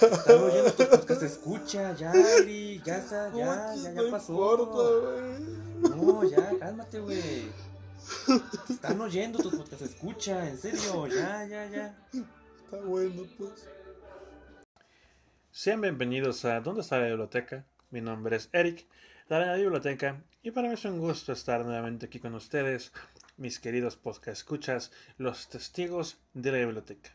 Están 0.00 0.42
oyendo 0.44 0.72
tu 0.72 0.88
podcast, 0.88 1.22
escucha, 1.22 1.94
ya, 1.96 2.12
Ari, 2.12 2.80
ya 2.84 2.98
está, 2.98 3.32
ya, 3.34 3.74
ya, 3.74 3.92
ya 3.94 4.10
pasó. 4.10 5.42
No, 5.80 6.22
ya, 6.28 6.56
cálmate, 6.58 7.00
güey. 7.00 7.48
Están 8.68 9.00
oyendo 9.00 9.40
tus 9.40 9.56
podcasts, 9.56 9.82
escucha, 9.82 10.48
en 10.48 10.56
serio, 10.56 11.08
ya, 11.08 11.44
ya, 11.46 11.66
ya. 11.66 11.98
Está 12.12 12.80
bueno, 12.84 13.24
pues. 13.36 13.66
Sean 15.50 15.80
bienvenidos 15.80 16.44
a 16.44 16.60
¿Dónde 16.60 16.82
está 16.82 16.98
la 16.98 17.08
biblioteca? 17.08 17.64
Mi 17.90 18.00
nombre 18.00 18.36
es 18.36 18.50
Eric, 18.52 18.86
de 19.28 19.40
la 19.40 19.54
biblioteca, 19.54 20.22
y 20.44 20.52
para 20.52 20.68
mí 20.68 20.74
es 20.74 20.84
un 20.84 21.00
gusto 21.00 21.32
estar 21.32 21.64
nuevamente 21.64 22.06
aquí 22.06 22.20
con 22.20 22.34
ustedes, 22.34 22.92
mis 23.36 23.58
queridos 23.58 23.96
podcast 23.96 24.38
escuchas, 24.38 24.92
los 25.16 25.48
testigos 25.48 26.18
de 26.34 26.52
la 26.52 26.58
biblioteca. 26.58 27.10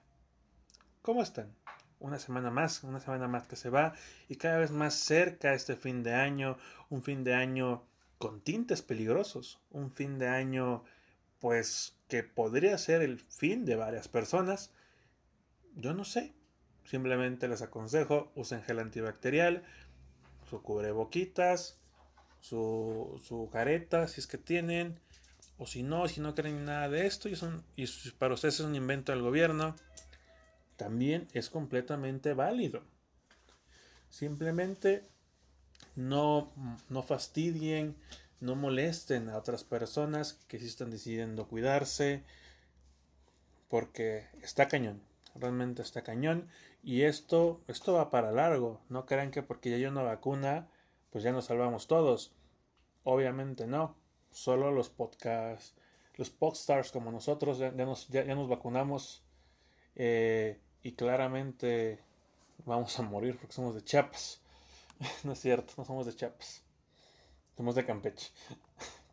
¿Cómo 1.02 1.24
están? 1.24 1.63
Una 2.04 2.20
semana 2.20 2.52
más, 2.52 2.84
una 2.84 3.00
semana 3.00 3.30
más 3.30 3.48
que 3.48 3.56
se 3.56 3.70
va 3.70 3.94
y 4.28 4.36
cada 4.36 4.58
vez 4.58 4.72
más 4.72 4.94
cerca 4.94 5.54
este 5.54 5.78
fin 5.78 6.04
de 6.04 6.14
año, 6.14 6.58
un 6.90 7.02
fin 7.02 7.24
de 7.24 7.34
año 7.34 7.86
con 8.18 8.42
tintes 8.42 8.82
peligrosos, 8.82 9.62
un 9.72 9.90
fin 9.90 10.20
de 10.20 10.28
año 10.28 10.84
pues 11.40 11.96
que 12.10 12.22
podría 12.22 12.78
ser 12.78 13.04
el 13.04 13.20
fin 13.20 13.64
de 13.64 13.78
varias 13.78 14.10
personas. 14.10 14.72
Yo 15.76 15.94
no 15.94 16.04
sé, 16.04 16.34
simplemente 16.84 17.48
les 17.48 17.62
aconsejo, 17.62 18.34
usen 18.36 18.64
gel 18.64 18.80
antibacterial, 18.80 19.64
su 20.50 20.62
cubreboquitas, 20.62 21.80
su, 22.42 23.18
su 23.24 23.50
careta 23.50 24.10
si 24.10 24.20
es 24.20 24.28
que 24.28 24.38
tienen, 24.38 25.00
o 25.58 25.68
si 25.68 25.84
no, 25.84 26.10
si 26.10 26.20
no 26.20 26.36
creen 26.36 26.66
nada 26.66 26.90
de 26.90 27.06
esto 27.06 27.30
y, 27.30 27.38
son, 27.38 27.64
y 27.78 27.88
para 28.20 28.34
ustedes 28.34 28.56
es 28.56 28.66
un 28.66 28.76
invento 28.76 29.14
del 29.14 29.22
gobierno, 29.22 29.78
también 30.76 31.28
es 31.34 31.50
completamente 31.50 32.34
válido. 32.34 32.82
Simplemente 34.10 35.04
no, 35.96 36.52
no 36.90 37.04
fastidien, 37.04 37.96
no 38.40 38.56
molesten 38.56 39.30
a 39.30 39.38
otras 39.38 39.64
personas 39.64 40.34
que 40.48 40.60
sí 40.60 40.68
están 40.68 40.92
decidiendo 40.92 41.48
cuidarse, 41.48 42.24
porque 43.70 44.28
está 44.42 44.68
cañón, 44.68 45.02
realmente 45.36 45.82
está 45.82 46.04
cañón, 46.04 46.48
y 46.84 47.04
esto, 47.04 47.62
esto 47.68 47.94
va 47.94 48.12
para 48.12 48.32
largo, 48.32 48.82
no 48.90 49.06
crean 49.06 49.32
que 49.32 49.42
porque 49.42 49.70
ya 49.70 49.78
hay 49.78 49.86
una 49.86 50.04
vacuna, 50.04 50.68
pues 51.10 51.24
ya 51.24 51.32
nos 51.32 51.46
salvamos 51.46 51.88
todos, 51.88 52.34
obviamente 53.04 53.66
no, 53.66 53.96
solo 54.32 54.72
los 54.72 54.90
podcasts, 54.90 55.74
los 56.16 56.30
podstars 56.30 56.92
como 56.92 57.12
nosotros 57.12 57.58
ya, 57.58 57.72
nos, 57.72 58.08
ya, 58.10 58.26
nos 58.26 58.50
vacunamos 58.50 59.23
eh, 59.96 60.60
y 60.82 60.94
claramente 60.94 62.00
vamos 62.66 62.98
a 63.00 63.04
morir 63.04 63.38
porque 63.38 63.54
somos 63.54 63.76
de 63.76 63.84
Chiapas. 63.84 64.42
no 65.24 65.34
es 65.34 65.40
cierto, 65.40 65.74
no 65.78 65.86
somos 65.86 66.06
de 66.06 66.16
Chiapas. 66.16 66.64
Somos 67.56 67.76
de 67.76 67.86
Campeche. 67.86 68.32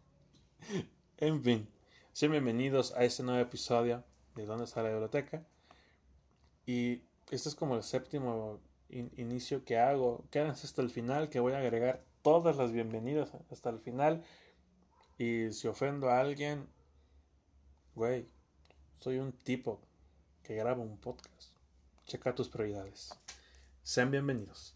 en 1.19 1.43
fin, 1.43 1.69
sean 2.13 2.33
bienvenidos 2.33 2.95
a 2.95 3.05
este 3.05 3.23
nuevo 3.23 3.41
episodio 3.41 4.03
de 4.35 4.47
Dónde 4.47 4.65
está 4.65 4.83
la 4.83 4.91
biblioteca. 4.91 5.45
Y 6.65 7.03
este 7.31 7.49
es 7.49 7.55
como 7.55 7.77
el 7.77 7.83
séptimo 7.83 8.61
inicio 8.89 9.65
que 9.65 9.79
hago. 9.79 10.25
Quédense 10.31 10.67
hasta 10.67 10.83
el 10.83 10.91
final 10.91 11.29
que 11.29 11.41
voy 11.41 11.53
a 11.53 11.59
agregar 11.59 12.05
todas 12.23 12.57
las 12.57 12.73
bienvenidas 12.73 13.33
hasta 13.51 13.71
el 13.71 13.81
final. 13.81 14.25
Y 15.19 15.51
si 15.53 15.69
ofendo 15.69 16.09
a 16.09 16.21
alguien, 16.21 16.67
güey, 17.95 18.27
soy 18.99 19.19
un 19.19 19.33
tipo 19.33 19.83
que 20.43 20.55
graba 20.55 20.83
un 20.83 20.99
podcast. 20.99 21.53
Checa 22.07 22.35
tus 22.35 22.49
prioridades. 22.49 23.11
Sean 23.83 24.11
bienvenidos. 24.11 24.75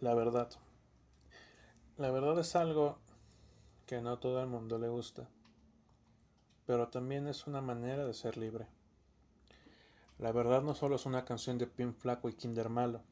La 0.00 0.14
verdad. 0.14 0.50
La 1.96 2.10
verdad 2.10 2.38
es 2.38 2.54
algo 2.54 2.98
que 3.86 4.00
no 4.00 4.18
todo 4.18 4.40
el 4.40 4.46
mundo 4.46 4.78
le 4.78 4.88
gusta, 4.88 5.28
pero 6.66 6.88
también 6.88 7.26
es 7.26 7.46
una 7.46 7.60
manera 7.60 8.04
de 8.04 8.12
ser 8.14 8.36
libre. 8.36 8.66
La 10.18 10.32
verdad 10.32 10.62
no 10.62 10.74
solo 10.74 10.96
es 10.96 11.06
una 11.06 11.24
canción 11.24 11.58
de 11.58 11.66
Pin 11.66 11.94
Flaco 11.94 12.28
y 12.28 12.34
Kinder 12.34 12.68
Malo. 12.68 13.02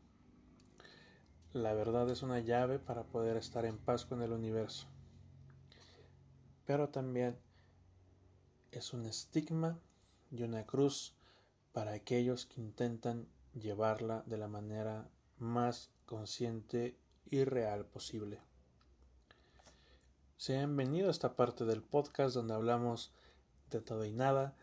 La 1.54 1.72
verdad 1.72 2.10
es 2.10 2.22
una 2.22 2.40
llave 2.40 2.80
para 2.80 3.04
poder 3.04 3.36
estar 3.36 3.64
en 3.64 3.78
paz 3.78 4.04
con 4.04 4.22
el 4.22 4.32
universo. 4.32 4.88
Pero 6.66 6.88
también 6.88 7.38
es 8.72 8.92
un 8.92 9.06
estigma 9.06 9.78
y 10.32 10.42
una 10.42 10.66
cruz 10.66 11.14
para 11.72 11.92
aquellos 11.92 12.46
que 12.46 12.60
intentan 12.60 13.28
llevarla 13.52 14.24
de 14.26 14.36
la 14.36 14.48
manera 14.48 15.08
más 15.38 15.92
consciente 16.06 16.98
y 17.24 17.44
real 17.44 17.86
posible. 17.86 18.40
Sean 20.36 20.76
bienvenidos 20.76 21.06
a 21.06 21.12
esta 21.12 21.36
parte 21.36 21.64
del 21.64 21.84
podcast 21.84 22.34
donde 22.34 22.54
hablamos 22.54 23.12
de 23.70 23.80
todo 23.80 24.04
y 24.04 24.10
nada 24.10 24.56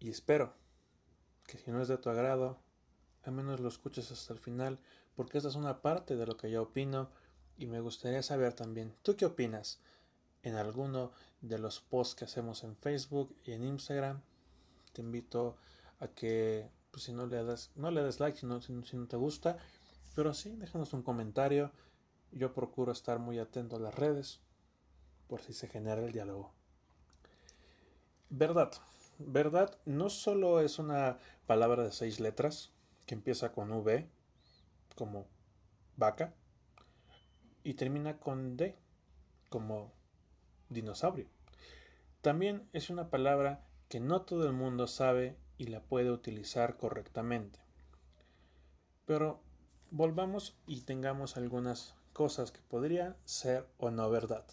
y 0.00 0.10
espero 0.10 0.54
que 1.46 1.56
si 1.56 1.70
no 1.70 1.80
es 1.80 1.86
de 1.86 1.98
tu 1.98 2.10
agrado, 2.10 2.58
al 3.22 3.32
menos 3.32 3.60
lo 3.60 3.68
escuches 3.68 4.10
hasta 4.10 4.32
el 4.32 4.40
final, 4.40 4.80
porque 5.16 5.38
esta 5.38 5.48
es 5.48 5.56
una 5.56 5.80
parte 5.82 6.16
de 6.16 6.26
lo 6.26 6.36
que 6.36 6.50
yo 6.50 6.62
opino 6.62 7.10
y 7.56 7.66
me 7.66 7.80
gustaría 7.80 8.22
saber 8.22 8.54
también, 8.54 8.94
¿tú 9.02 9.16
qué 9.16 9.26
opinas? 9.26 9.80
En 10.42 10.56
alguno 10.56 11.12
de 11.40 11.58
los 11.58 11.80
posts 11.80 12.14
que 12.14 12.24
hacemos 12.24 12.64
en 12.64 12.76
Facebook 12.76 13.34
y 13.44 13.52
en 13.52 13.64
Instagram, 13.64 14.20
te 14.92 15.02
invito 15.02 15.56
a 16.00 16.08
que, 16.08 16.70
pues, 16.90 17.04
si 17.04 17.12
no 17.12 17.26
le 17.26 17.42
das, 17.44 17.70
no 17.76 17.90
le 17.90 18.02
des 18.02 18.20
like 18.20 18.38
si 18.38 18.46
no, 18.46 18.60
si 18.60 18.72
no 18.72 19.06
te 19.06 19.16
gusta, 19.16 19.58
pero 20.14 20.32
sí, 20.34 20.56
déjanos 20.56 20.92
un 20.92 21.02
comentario. 21.02 21.72
Yo 22.30 22.52
procuro 22.52 22.92
estar 22.92 23.18
muy 23.18 23.38
atento 23.38 23.76
a 23.76 23.80
las 23.80 23.94
redes 23.94 24.40
por 25.28 25.40
si 25.40 25.52
se 25.52 25.68
genera 25.68 26.04
el 26.04 26.12
diálogo. 26.12 26.52
Verdad. 28.30 28.72
Verdad 29.18 29.78
no 29.84 30.10
solo 30.10 30.60
es 30.60 30.80
una 30.80 31.18
palabra 31.46 31.84
de 31.84 31.92
seis 31.92 32.18
letras 32.18 32.72
que 33.06 33.14
empieza 33.14 33.52
con 33.52 33.70
V, 33.70 34.08
como 34.94 35.26
vaca, 35.96 36.34
y 37.62 37.74
termina 37.74 38.18
con 38.18 38.56
D, 38.56 38.76
como 39.48 39.92
dinosaurio. 40.68 41.26
También 42.20 42.68
es 42.72 42.90
una 42.90 43.10
palabra 43.10 43.64
que 43.88 44.00
no 44.00 44.22
todo 44.22 44.46
el 44.46 44.52
mundo 44.52 44.86
sabe 44.86 45.36
y 45.58 45.66
la 45.66 45.80
puede 45.80 46.10
utilizar 46.10 46.76
correctamente. 46.76 47.60
Pero 49.06 49.40
volvamos 49.90 50.56
y 50.66 50.82
tengamos 50.82 51.36
algunas 51.36 51.94
cosas 52.12 52.50
que 52.50 52.60
podrían 52.62 53.16
ser 53.24 53.68
o 53.78 53.90
no 53.90 54.10
verdad. 54.10 54.44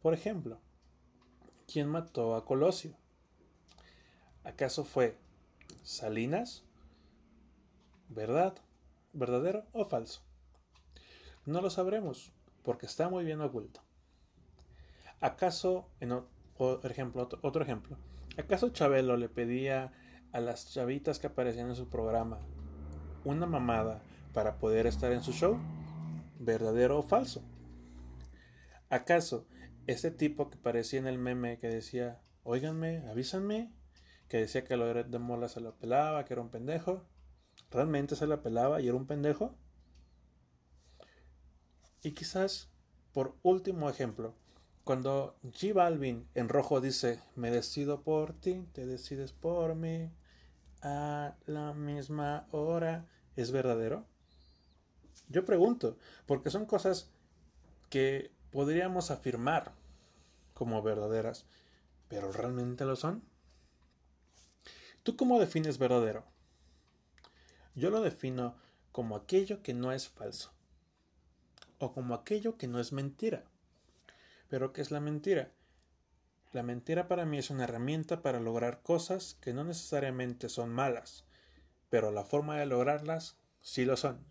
Por 0.00 0.14
ejemplo, 0.14 0.60
¿quién 1.66 1.88
mató 1.88 2.34
a 2.34 2.44
Colosio? 2.44 2.96
¿Acaso 4.44 4.84
fue 4.84 5.18
Salinas? 5.82 6.64
¿Verdad? 8.08 8.54
¿Verdadero 9.12 9.66
o 9.72 9.84
falso? 9.84 10.22
No 11.46 11.60
lo 11.60 11.70
sabremos, 11.70 12.32
porque 12.62 12.86
está 12.86 13.08
muy 13.08 13.24
bien 13.24 13.40
oculto. 13.40 13.80
¿Acaso, 15.20 15.88
en 16.00 16.12
ejemplo, 16.84 17.28
otro, 17.42 17.62
ejemplo, 17.62 17.96
¿acaso 18.36 18.70
Chabelo 18.70 19.16
le 19.16 19.28
pedía 19.28 19.92
a 20.32 20.40
las 20.40 20.72
chavitas 20.72 21.18
que 21.18 21.28
aparecían 21.28 21.68
en 21.68 21.76
su 21.76 21.88
programa 21.88 22.38
una 23.24 23.46
mamada 23.46 24.02
para 24.32 24.58
poder 24.58 24.86
estar 24.86 25.12
en 25.12 25.22
su 25.22 25.32
show? 25.32 25.58
¿Verdadero 26.38 26.98
o 26.98 27.02
falso? 27.02 27.42
¿Acaso 28.90 29.46
ese 29.88 30.10
tipo 30.10 30.50
que 30.50 30.58
parecía 30.58 30.98
en 30.98 31.06
el 31.06 31.18
meme 31.18 31.58
que 31.58 31.68
decía, 31.68 32.20
oiganme, 32.42 33.04
avísanme, 33.08 33.72
que 34.28 34.36
decía 34.36 34.64
que 34.64 34.76
Loret 34.76 35.06
de 35.06 35.18
Mola 35.18 35.48
se 35.48 35.60
lo 35.60 35.74
pelaba, 35.76 36.24
que 36.24 36.34
era 36.34 36.42
un 36.42 36.50
pendejo. 36.50 37.06
¿Realmente 37.70 38.16
se 38.16 38.26
la 38.26 38.42
pelaba 38.42 38.80
y 38.80 38.88
era 38.88 38.96
un 38.96 39.06
pendejo? 39.06 39.54
Y 42.02 42.12
quizás, 42.12 42.68
por 43.12 43.36
último 43.42 43.90
ejemplo, 43.90 44.34
cuando 44.84 45.36
G 45.44 45.74
Balvin 45.74 46.26
en 46.34 46.48
rojo 46.48 46.80
dice, 46.80 47.20
me 47.34 47.50
decido 47.50 48.02
por 48.02 48.32
ti, 48.32 48.66
te 48.72 48.86
decides 48.86 49.32
por 49.32 49.74
mí, 49.74 50.10
a 50.80 51.36
la 51.46 51.74
misma 51.74 52.46
hora, 52.52 53.06
¿es 53.36 53.50
verdadero? 53.50 54.06
Yo 55.28 55.44
pregunto, 55.44 55.98
porque 56.26 56.50
son 56.50 56.64
cosas 56.64 57.10
que 57.90 58.30
podríamos 58.50 59.10
afirmar 59.10 59.72
como 60.54 60.82
verdaderas, 60.82 61.44
pero 62.08 62.32
¿realmente 62.32 62.84
lo 62.84 62.96
son? 62.96 63.22
¿Tú 65.02 65.16
cómo 65.16 65.38
defines 65.38 65.78
verdadero? 65.78 66.24
Yo 67.78 67.90
lo 67.90 68.00
defino 68.00 68.56
como 68.90 69.14
aquello 69.14 69.62
que 69.62 69.72
no 69.72 69.92
es 69.92 70.08
falso 70.08 70.52
o 71.78 71.92
como 71.92 72.14
aquello 72.14 72.58
que 72.58 72.66
no 72.66 72.80
es 72.80 72.92
mentira. 72.92 73.44
Pero 74.48 74.72
¿qué 74.72 74.80
es 74.80 74.90
la 74.90 74.98
mentira? 74.98 75.52
La 76.50 76.64
mentira 76.64 77.06
para 77.06 77.24
mí 77.24 77.38
es 77.38 77.50
una 77.50 77.64
herramienta 77.64 78.20
para 78.20 78.40
lograr 78.40 78.82
cosas 78.82 79.38
que 79.40 79.52
no 79.52 79.62
necesariamente 79.62 80.48
son 80.48 80.70
malas, 80.70 81.24
pero 81.88 82.10
la 82.10 82.24
forma 82.24 82.58
de 82.58 82.66
lograrlas 82.66 83.36
sí 83.60 83.84
lo 83.84 83.96
son. 83.96 84.26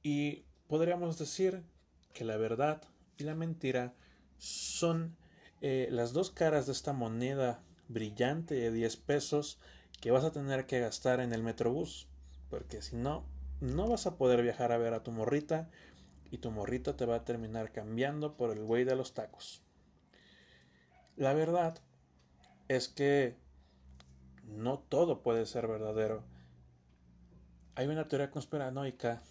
Y 0.00 0.44
podríamos 0.68 1.18
decir 1.18 1.64
que 2.12 2.22
la 2.22 2.36
verdad 2.36 2.82
y 3.16 3.24
la 3.24 3.34
mentira 3.34 3.94
son 4.38 5.16
eh, 5.60 5.88
las 5.90 6.12
dos 6.12 6.30
caras 6.30 6.66
de 6.66 6.72
esta 6.72 6.92
moneda 6.92 7.64
brillante 7.88 8.54
de 8.54 8.70
10 8.70 8.96
pesos 8.98 9.58
que 10.04 10.10
vas 10.10 10.24
a 10.24 10.32
tener 10.32 10.66
que 10.66 10.80
gastar 10.80 11.20
en 11.20 11.32
el 11.32 11.42
metrobús, 11.42 12.08
porque 12.50 12.82
si 12.82 12.94
no, 12.94 13.24
no 13.62 13.88
vas 13.88 14.06
a 14.06 14.18
poder 14.18 14.42
viajar 14.42 14.70
a 14.70 14.76
ver 14.76 14.92
a 14.92 15.02
tu 15.02 15.12
morrita 15.12 15.70
y 16.30 16.36
tu 16.36 16.50
morrita 16.50 16.94
te 16.94 17.06
va 17.06 17.16
a 17.16 17.24
terminar 17.24 17.72
cambiando 17.72 18.36
por 18.36 18.50
el 18.50 18.62
güey 18.62 18.84
de 18.84 18.96
los 18.96 19.14
tacos. 19.14 19.62
La 21.16 21.32
verdad 21.32 21.78
es 22.68 22.88
que 22.88 23.38
no 24.46 24.78
todo 24.78 25.22
puede 25.22 25.46
ser 25.46 25.68
verdadero. 25.68 26.22
Hay 27.74 27.86
una 27.86 28.06
teoría 28.06 28.30
conspiranoica, 28.30 29.22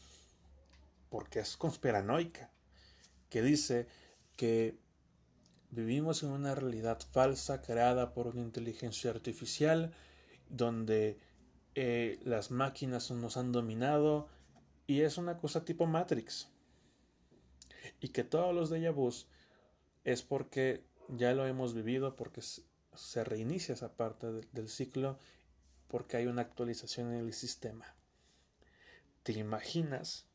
porque 1.11 1.41
es 1.41 1.55
conspiranoica, 1.55 2.49
que 3.29 3.43
dice 3.43 3.85
que 4.37 4.79
vivimos 5.69 6.23
en 6.23 6.31
una 6.31 6.55
realidad 6.55 6.99
falsa 7.11 7.61
creada 7.61 8.15
por 8.15 8.25
una 8.25 8.41
inteligencia 8.41 9.11
artificial 9.11 9.93
donde 10.53 11.19
eh, 11.73 12.19
las 12.23 12.51
máquinas 12.51 13.09
nos 13.09 13.37
han 13.37 13.51
dominado 13.51 14.29
y 14.85 15.01
es 15.01 15.17
una 15.17 15.37
cosa 15.39 15.65
tipo 15.65 15.87
Matrix. 15.87 16.49
Y 17.99 18.09
que 18.09 18.23
todos 18.23 18.53
los 18.53 18.71
déjà 18.71 18.93
vus 18.93 19.27
es 20.03 20.21
porque 20.21 20.85
ya 21.09 21.33
lo 21.33 21.47
hemos 21.47 21.73
vivido, 21.73 22.15
porque 22.15 22.41
se 22.41 23.23
reinicia 23.23 23.73
esa 23.73 23.95
parte 23.95 24.27
del 24.51 24.69
ciclo, 24.69 25.17
porque 25.87 26.17
hay 26.17 26.27
una 26.27 26.43
actualización 26.43 27.11
en 27.11 27.25
el 27.25 27.33
sistema. 27.33 27.95
¿Te 29.23 29.33
imaginas 29.33 30.27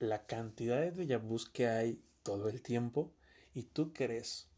la 0.00 0.26
cantidad 0.26 0.80
de 0.80 0.92
déjà 0.92 1.52
que 1.52 1.68
hay 1.68 2.02
todo 2.24 2.48
el 2.48 2.60
tiempo? 2.60 3.12
¿Y 3.54 3.62
tú 3.62 3.92
crees 3.92 4.48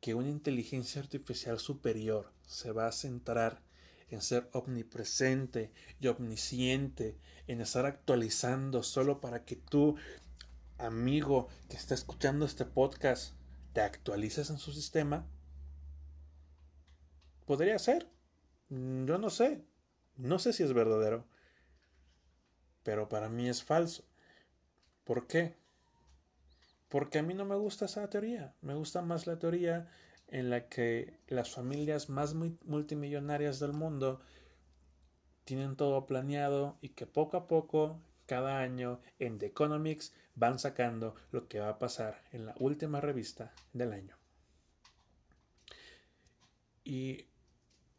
que 0.00 0.14
una 0.14 0.28
inteligencia 0.28 1.00
artificial 1.00 1.58
superior 1.58 2.32
se 2.46 2.72
va 2.72 2.86
a 2.86 2.92
centrar 2.92 3.67
en 4.10 4.22
ser 4.22 4.48
omnipresente 4.52 5.72
y 6.00 6.08
omnisciente, 6.08 7.18
en 7.46 7.60
estar 7.60 7.86
actualizando 7.86 8.82
solo 8.82 9.20
para 9.20 9.44
que 9.44 9.56
tú, 9.56 9.96
amigo 10.78 11.48
que 11.68 11.76
está 11.76 11.94
escuchando 11.94 12.46
este 12.46 12.64
podcast, 12.64 13.34
te 13.72 13.80
actualices 13.80 14.50
en 14.50 14.58
su 14.58 14.72
sistema? 14.72 15.26
Podría 17.44 17.78
ser. 17.78 18.10
Yo 18.68 19.18
no 19.18 19.30
sé. 19.30 19.64
No 20.16 20.38
sé 20.38 20.52
si 20.52 20.62
es 20.62 20.72
verdadero. 20.72 21.26
Pero 22.82 23.08
para 23.08 23.28
mí 23.28 23.48
es 23.48 23.62
falso. 23.62 24.04
¿Por 25.04 25.26
qué? 25.26 25.56
Porque 26.88 27.18
a 27.18 27.22
mí 27.22 27.34
no 27.34 27.44
me 27.44 27.56
gusta 27.56 27.84
esa 27.84 28.08
teoría. 28.10 28.54
Me 28.60 28.74
gusta 28.74 29.02
más 29.02 29.26
la 29.26 29.38
teoría 29.38 29.90
en 30.30 30.50
la 30.50 30.68
que 30.68 31.18
las 31.28 31.50
familias 31.50 32.08
más 32.08 32.34
multimillonarias 32.34 33.58
del 33.58 33.72
mundo 33.72 34.20
tienen 35.44 35.76
todo 35.76 36.06
planeado 36.06 36.76
y 36.82 36.90
que 36.90 37.06
poco 37.06 37.36
a 37.38 37.46
poco, 37.46 38.00
cada 38.26 38.60
año, 38.60 39.00
en 39.18 39.38
The 39.38 39.46
Economics 39.46 40.12
van 40.34 40.58
sacando 40.58 41.14
lo 41.32 41.48
que 41.48 41.60
va 41.60 41.70
a 41.70 41.78
pasar 41.78 42.22
en 42.32 42.44
la 42.44 42.54
última 42.58 43.00
revista 43.00 43.54
del 43.72 43.94
año. 43.94 44.16
Y 46.84 47.26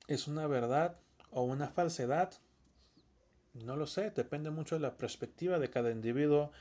es 0.08 0.28
una 0.28 0.46
verdad 0.46 1.00
o 1.31 1.44
una 1.44 1.70
falsedad, 1.70 2.34
no 3.54 3.76
lo 3.76 3.88
sé, 3.88 4.12
depende 4.12 4.52
mucho 4.52 4.76
de 4.76 4.81
la 4.81 4.98
perspectiva 4.98 5.58
de 5.58 5.70
cada 5.70 5.92
individuo 5.92 6.52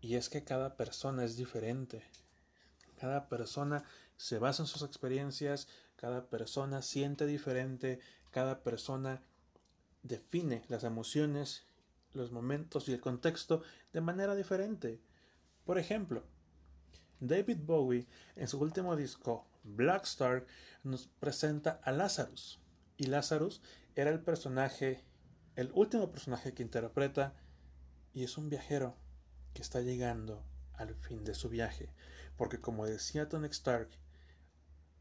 y 0.00 0.16
es 0.16 0.28
que 0.28 0.42
cada 0.42 0.76
persona 0.76 1.24
es 1.24 1.36
diferente. 1.36 2.02
Cada 2.98 3.28
persona 3.28 3.84
se 4.16 4.38
basa 4.38 4.62
en 4.62 4.66
sus 4.66 4.82
experiencias, 4.82 5.68
cada 5.96 6.28
persona 6.28 6.82
siente 6.82 7.26
diferente, 7.26 8.00
cada 8.30 8.62
persona 8.62 9.22
define 10.02 10.64
las 10.68 10.84
emociones, 10.84 11.64
los 12.12 12.32
momentos 12.32 12.88
y 12.88 12.92
el 12.92 13.00
contexto 13.00 13.62
de 13.92 14.00
manera 14.00 14.34
diferente. 14.34 15.00
Por 15.64 15.78
ejemplo, 15.78 16.24
David 17.20 17.58
Bowie 17.64 18.06
en 18.36 18.48
su 18.48 18.60
último 18.60 18.96
disco, 18.96 19.46
Black 19.62 20.04
Star, 20.04 20.46
nos 20.82 21.06
presenta 21.06 21.80
a 21.84 21.92
Lazarus. 21.92 22.60
Y 22.96 23.06
Lazarus 23.06 23.62
era 23.94 24.10
el 24.10 24.20
personaje, 24.20 25.04
el 25.54 25.70
último 25.72 26.10
personaje 26.10 26.52
que 26.52 26.62
interpreta, 26.62 27.34
y 28.12 28.24
es 28.24 28.36
un 28.36 28.50
viajero 28.50 28.96
que 29.54 29.62
está 29.62 29.80
llegando 29.80 30.44
al 30.74 30.94
fin 30.96 31.24
de 31.24 31.34
su 31.34 31.48
viaje. 31.48 31.90
Porque 32.36 32.60
como 32.60 32.86
decía 32.86 33.28
Tony 33.28 33.48
Stark, 33.48 33.90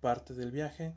parte 0.01 0.33
del 0.33 0.51
viaje 0.51 0.95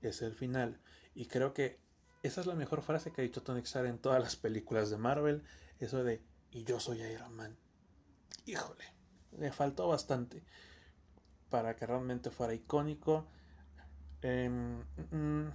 es 0.00 0.22
el 0.22 0.34
final. 0.34 0.80
Y 1.14 1.26
creo 1.26 1.52
que 1.52 1.80
esa 2.22 2.40
es 2.40 2.46
la 2.46 2.54
mejor 2.54 2.82
frase 2.82 3.12
que 3.12 3.20
ha 3.20 3.24
dicho 3.24 3.42
Tony 3.42 3.60
Stark 3.60 3.88
en 3.88 3.98
todas 3.98 4.22
las 4.22 4.36
películas 4.36 4.90
de 4.90 4.96
Marvel. 4.96 5.42
Eso 5.80 6.04
de, 6.04 6.22
y 6.50 6.64
yo 6.64 6.80
soy 6.80 7.02
Iron 7.02 7.34
Man. 7.34 7.56
Híjole, 8.46 8.84
le 9.38 9.52
faltó 9.52 9.88
bastante 9.88 10.42
para 11.50 11.76
que 11.76 11.86
realmente 11.86 12.30
fuera 12.30 12.54
icónico. 12.54 13.26
Em, 14.22 14.80
mm, 15.10 15.50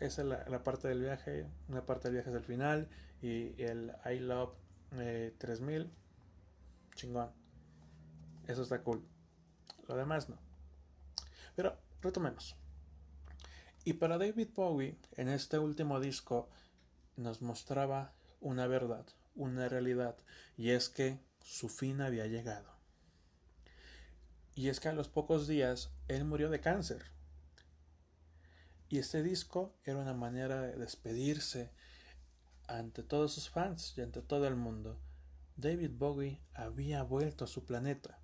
esa 0.00 0.22
es 0.22 0.28
la, 0.28 0.62
parte 0.62 0.88
del 0.88 1.00
viaje. 1.00 1.46
Una 1.68 1.84
parte 1.84 2.04
del 2.08 2.14
viaje 2.14 2.30
es 2.30 2.36
el 2.36 2.44
final. 2.44 2.88
Y 3.20 3.60
el 3.60 3.92
I 4.04 4.20
Love 4.20 4.54
3000. 5.38 5.82
Eh, 5.82 5.90
chingón. 6.94 7.30
Eso 8.48 8.62
está 8.62 8.82
cool. 8.82 9.06
Lo 9.86 9.94
demás 9.94 10.28
no. 10.28 10.38
Pero 11.54 11.78
retomemos. 12.02 12.56
Y 13.84 13.94
para 13.94 14.18
David 14.18 14.48
Bowie, 14.54 14.98
en 15.12 15.28
este 15.28 15.58
último 15.58 16.00
disco, 16.00 16.48
nos 17.16 17.42
mostraba 17.42 18.12
una 18.40 18.66
verdad, 18.66 19.06
una 19.34 19.68
realidad, 19.68 20.16
y 20.56 20.70
es 20.70 20.88
que 20.88 21.20
su 21.42 21.68
fin 21.68 22.00
había 22.00 22.26
llegado. 22.26 22.76
Y 24.54 24.68
es 24.68 24.80
que 24.80 24.88
a 24.88 24.92
los 24.92 25.08
pocos 25.08 25.46
días 25.46 25.90
él 26.08 26.24
murió 26.24 26.50
de 26.50 26.60
cáncer. 26.60 27.04
Y 28.88 28.98
este 28.98 29.22
disco 29.22 29.74
era 29.84 29.98
una 29.98 30.14
manera 30.14 30.62
de 30.62 30.76
despedirse 30.76 31.70
ante 32.66 33.02
todos 33.02 33.32
sus 33.32 33.50
fans 33.50 33.94
y 33.96 34.00
ante 34.00 34.22
todo 34.22 34.46
el 34.46 34.56
mundo. 34.56 34.98
David 35.56 35.90
Bowie 35.92 36.40
había 36.54 37.02
vuelto 37.02 37.44
a 37.44 37.48
su 37.48 37.64
planeta. 37.64 38.17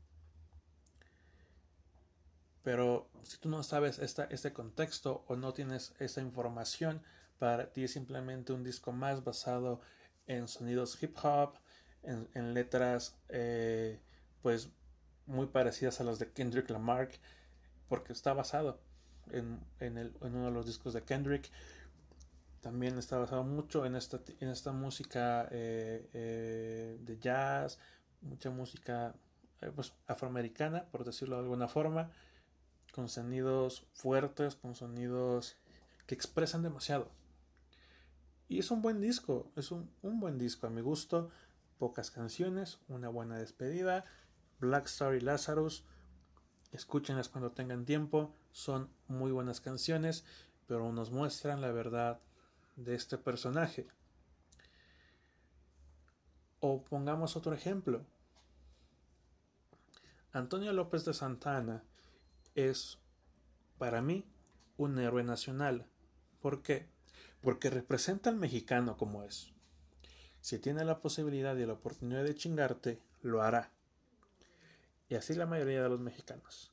Pero 2.64 3.10
si 3.22 3.36
tú 3.36 3.50
no 3.50 3.62
sabes 3.62 3.98
este 3.98 4.52
contexto 4.54 5.22
o 5.28 5.36
no 5.36 5.52
tienes 5.52 5.94
esa 5.98 6.22
información, 6.22 7.02
para 7.38 7.70
ti 7.70 7.84
es 7.84 7.92
simplemente 7.92 8.54
un 8.54 8.64
disco 8.64 8.90
más 8.90 9.22
basado 9.22 9.82
en 10.26 10.48
sonidos 10.48 11.00
hip 11.02 11.14
hop, 11.22 11.58
en, 12.02 12.54
letras 12.54 13.16
eh, 13.28 14.00
pues 14.42 14.70
muy 15.26 15.46
parecidas 15.46 16.00
a 16.00 16.04
las 16.04 16.18
de 16.18 16.32
Kendrick 16.32 16.70
Lamar, 16.70 17.10
porque 17.86 18.14
está 18.14 18.32
basado 18.32 18.80
en, 19.30 19.60
uno 20.20 20.46
de 20.46 20.50
los 20.50 20.64
discos 20.64 20.94
de 20.94 21.02
Kendrick. 21.02 21.50
También 22.62 22.96
está 22.98 23.18
basado 23.18 23.44
mucho 23.44 23.84
en 23.84 23.94
esta, 23.94 24.20
en 24.40 24.48
esta 24.48 24.72
música 24.72 25.48
eh, 25.50 26.08
eh, 26.14 26.98
de 26.98 27.18
jazz, 27.18 27.78
mucha 28.22 28.48
música 28.48 29.14
pues, 29.74 29.92
afroamericana, 30.06 30.86
por 30.86 31.04
decirlo 31.04 31.36
de 31.36 31.42
alguna 31.42 31.68
forma 31.68 32.10
con 32.94 33.08
sonidos 33.08 33.84
fuertes, 33.92 34.54
con 34.54 34.76
sonidos 34.76 35.56
que 36.06 36.14
expresan 36.14 36.62
demasiado. 36.62 37.10
Y 38.48 38.60
es 38.60 38.70
un 38.70 38.82
buen 38.82 39.00
disco, 39.00 39.50
es 39.56 39.72
un, 39.72 39.90
buen 40.02 40.38
disco 40.38 40.68
a 40.68 40.70
mi 40.70 40.80
gusto, 40.80 41.28
pocas 41.78 42.12
canciones, 42.12 42.78
una 42.86 43.08
buena 43.08 43.36
despedida, 43.36 44.04
Black 44.60 44.86
Star 44.86 45.16
y 45.16 45.20
Lazarus, 45.20 45.84
escúchenlas 46.70 47.28
cuando 47.28 47.50
tengan 47.50 47.84
tiempo, 47.84 48.32
son 48.52 48.88
muy 49.08 49.32
buenas 49.32 49.60
canciones, 49.60 50.24
pero 50.68 50.92
nos 50.92 51.10
muestran 51.10 51.60
la 51.60 51.72
verdad 51.72 52.20
de 52.76 52.94
este 52.94 53.18
personaje. 53.18 53.88
O 56.60 56.84
pongamos 56.84 57.34
otro 57.34 57.54
ejemplo. 57.54 58.06
Antonio 60.32 60.72
López 60.72 61.04
de 61.04 61.12
Santana 61.12 61.82
es 62.54 62.98
para 63.78 64.02
mí 64.02 64.24
un 64.76 64.98
héroe 64.98 65.24
nacional. 65.24 65.86
¿Por 66.40 66.62
qué? 66.62 66.88
Porque 67.40 67.70
representa 67.70 68.30
al 68.30 68.36
mexicano 68.36 68.96
como 68.96 69.22
es. 69.24 69.52
Si 70.40 70.58
tiene 70.58 70.84
la 70.84 71.00
posibilidad 71.00 71.56
y 71.56 71.66
la 71.66 71.74
oportunidad 71.74 72.24
de 72.24 72.34
chingarte, 72.34 73.00
lo 73.22 73.42
hará. 73.42 73.72
Y 75.08 75.14
así 75.14 75.34
la 75.34 75.46
mayoría 75.46 75.82
de 75.82 75.88
los 75.88 76.00
mexicanos. 76.00 76.72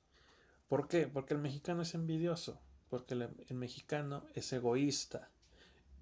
¿Por 0.68 0.88
qué? 0.88 1.08
Porque 1.08 1.34
el 1.34 1.40
mexicano 1.40 1.82
es 1.82 1.94
envidioso, 1.94 2.62
porque 2.90 3.14
el, 3.14 3.30
el 3.48 3.56
mexicano 3.56 4.26
es 4.34 4.52
egoísta. 4.54 5.30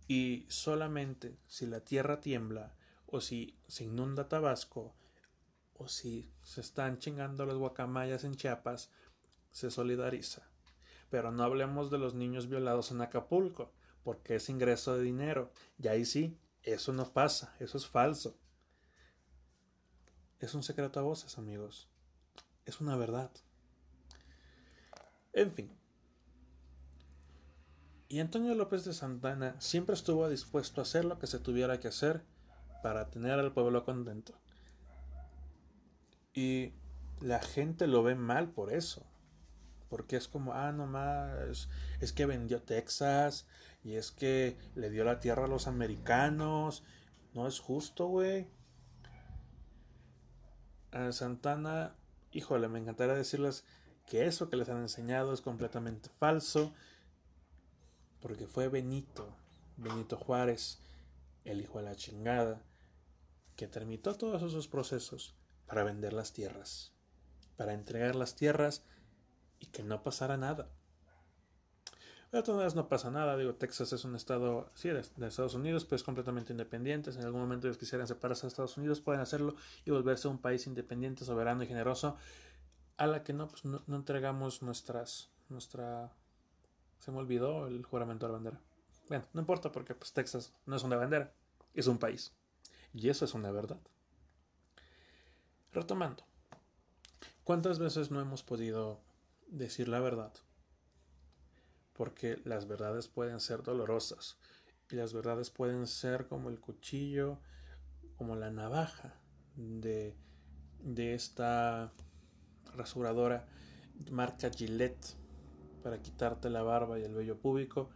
Y 0.08 0.46
solamente 0.50 1.38
si 1.48 1.66
la 1.66 1.82
tierra 1.82 2.20
tiembla, 2.20 2.76
o 3.06 3.22
si 3.22 3.56
se 3.68 3.86
inunda 3.86 4.28
Tabasco, 4.28 4.96
o 5.76 5.88
si 5.88 6.32
se 6.44 6.62
están 6.62 7.00
chingando 7.00 7.46
los 7.46 7.58
guacamayas 7.58 8.24
en 8.24 8.36
Chiapas, 8.36 8.92
se 9.52 9.72
solidariza. 9.72 10.50
Pero 11.10 11.32
no 11.32 11.44
hablemos 11.44 11.90
de 11.90 11.98
los 11.98 12.14
niños 12.14 12.48
violados 12.48 12.92
en 12.92 13.02
Acapulco, 13.02 13.74
porque 14.04 14.36
es 14.36 14.50
ingreso 14.50 14.96
de 14.96 15.04
dinero. 15.04 15.52
Y 15.78 15.88
ahí 15.88 16.06
sí, 16.06 16.38
eso 16.64 16.94
no 16.94 17.12
pasa, 17.12 17.56
eso 17.60 17.78
es 17.78 17.88
falso. 17.88 18.38
Es 20.40 20.54
un 20.54 20.64
secreto 20.64 21.00
a 21.00 21.04
voces, 21.04 21.38
amigos. 21.38 21.90
Es 22.66 22.80
una 22.80 22.96
verdad. 22.96 23.32
En 25.34 25.52
fin. 25.52 25.76
Y 28.08 28.20
Antonio 28.20 28.56
López 28.56 28.86
de 28.86 28.94
Santana 28.94 29.60
siempre 29.60 29.94
estuvo 29.94 30.28
dispuesto 30.30 30.82
a 30.82 30.84
hacer 30.84 31.06
lo 31.06 31.20
que 31.20 31.28
se 31.28 31.40
tuviera 31.40 31.80
que 31.80 31.90
hacer 31.90 32.24
para 32.82 33.10
tener 33.10 33.34
al 33.34 33.54
pueblo 33.54 33.84
contento. 33.84 34.34
Y 36.34 36.74
la 37.22 37.40
gente 37.40 37.86
lo 37.88 38.02
ve 38.02 38.16
mal 38.16 38.50
por 38.50 38.74
eso. 38.74 39.06
Porque 39.90 40.16
es 40.18 40.28
como, 40.28 40.54
ah, 40.54 40.72
no 40.72 40.86
más, 40.86 41.68
es 42.00 42.14
que 42.14 42.26
vendió 42.26 42.62
Texas 42.62 43.48
y 43.84 43.96
es 43.96 44.12
que 44.12 44.58
le 44.76 44.90
dio 44.90 45.04
la 45.04 45.20
tierra 45.20 45.46
a 45.46 45.48
los 45.48 45.68
americanos. 45.68 46.84
No 47.34 47.48
es 47.48 47.60
justo, 47.60 48.08
güey. 48.08 48.48
A 50.92 51.12
Santana, 51.12 51.96
híjole, 52.32 52.68
me 52.68 52.80
encantaría 52.80 53.16
decirles 53.16 53.64
que 54.06 54.26
eso 54.26 54.50
que 54.50 54.58
les 54.58 54.70
han 54.70 54.82
enseñado 54.82 55.34
es 55.34 55.42
completamente 55.42 56.10
falso. 56.20 56.74
Porque 58.22 58.48
fue 58.48 58.68
Benito, 58.68 59.34
Benito 59.78 60.18
Juárez, 60.18 60.80
el 61.46 61.62
hijo 61.62 61.80
de 61.80 61.86
la 61.86 61.96
chingada, 61.96 62.62
que 63.56 63.68
terminó 63.68 64.02
todos 64.02 64.42
esos 64.42 64.68
procesos 64.68 65.36
para 65.66 65.84
vender 65.84 66.14
las 66.14 66.34
tierras, 66.34 66.92
para 67.56 67.74
entregar 67.74 68.16
las 68.16 68.36
tierras 68.36 68.84
y 69.60 69.68
que 69.68 69.84
no 69.84 70.04
pasara 70.04 70.38
nada. 70.38 70.70
De 72.32 72.44
todas 72.44 72.58
maneras 72.58 72.76
no 72.76 72.88
pasa 72.88 73.10
nada, 73.10 73.36
digo, 73.38 73.56
Texas 73.56 73.92
es 73.92 74.06
un 74.06 74.16
estado, 74.16 74.70
sí, 74.76 74.90
de, 74.90 75.00
Estados 75.00 75.56
Unidos, 75.56 75.86
pues 75.86 76.04
completamente 76.04 76.54
independiente. 76.54 77.12
Si 77.12 77.18
en 77.18 77.26
algún 77.26 77.42
momento 77.42 77.66
ellos 77.66 77.80
quisieran 77.80 78.08
separarse 78.08 78.44
de 78.44 78.50
Estados 78.50 78.78
Unidos, 78.78 79.02
pueden 79.02 79.20
hacerlo 79.20 79.56
y 79.84 79.90
volverse 79.90 80.28
un 80.28 80.38
país 80.38 80.68
independiente, 80.68 81.26
soberano 81.26 81.64
y 81.64 81.68
generoso, 81.68 82.18
a 82.98 83.08
la 83.08 83.24
que 83.24 83.34
no, 83.34 83.48
pues 83.48 83.66
no, 83.66 83.82
no 83.88 83.96
entregamos 83.96 84.62
nuestras, 84.62 85.32
nuestra, 85.50 86.14
se 87.00 87.12
me 87.12 87.18
olvidó 87.18 87.66
el 87.66 87.84
juramento 87.84 88.28
de 88.28 88.32
la 88.32 88.38
bandera. 88.38 88.62
Bueno, 89.08 89.26
no 89.34 89.42
importa 89.42 89.72
porque 89.72 89.96
pues 89.96 90.14
Texas 90.14 90.54
no 90.68 90.76
es 90.76 90.84
una 90.84 90.98
bandera, 90.98 91.34
es 91.74 91.88
un 91.88 91.98
país. 91.98 92.32
Y 92.94 93.10
eso 93.10 93.26
es 93.26 93.34
una 93.34 93.50
verdad. 93.50 93.80
Retomando, 95.72 96.24
¿cuántas 97.44 97.80
veces 97.80 98.12
no 98.12 98.22
hemos 98.22 98.44
podido 98.44 99.00
decir 99.50 99.88
la 99.88 100.00
verdad? 100.00 100.34
Porque 101.94 102.42
las 102.46 102.68
verdades 102.68 103.08
pueden 103.08 103.40
ser 103.40 103.64
dolorosas 103.64 104.38
y 104.90 104.96
las 104.96 105.14
verdades 105.14 105.50
pueden 105.50 105.88
ser 105.88 106.28
como 106.28 106.50
el 106.50 106.60
cuchillo, 106.60 107.40
como 108.18 108.36
la 108.36 108.52
navaja 108.52 109.20
de, 109.56 110.16
de 110.80 111.14
esta 111.14 111.92
rasuradora 112.76 113.48
marca 114.12 114.50
Gillette 114.50 115.16
para 115.84 116.02
quitarte 116.02 116.50
la 116.50 116.64
barba 116.64 117.00
y 117.00 117.04
el 117.04 117.14
vello 117.14 117.38
público 117.38 117.90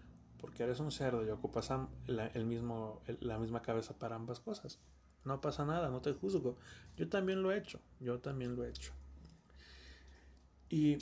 porque 0.43 0.63
eres 0.63 0.81
un 0.81 0.91
cerdo 0.91 1.25
y 1.25 1.29
ocupas 1.29 1.69
el 2.05 2.45
mismo, 2.45 3.01
la 3.22 3.39
misma 3.39 3.62
cabeza 3.62 3.98
para 3.98 4.17
ambas 4.17 4.41
cosas. 4.41 4.77
No 5.24 5.39
pasa 5.39 5.63
nada, 5.63 5.89
no 5.89 6.01
te 6.01 6.12
juzgo. 6.12 6.57
Yo 6.98 7.07
también 7.07 7.41
lo 7.41 7.53
he 7.53 7.57
hecho, 7.57 7.79
yo 8.01 8.19
también 8.19 8.57
lo 8.57 8.65
he 8.65 8.69
hecho. 8.69 8.91
Y 10.67 10.98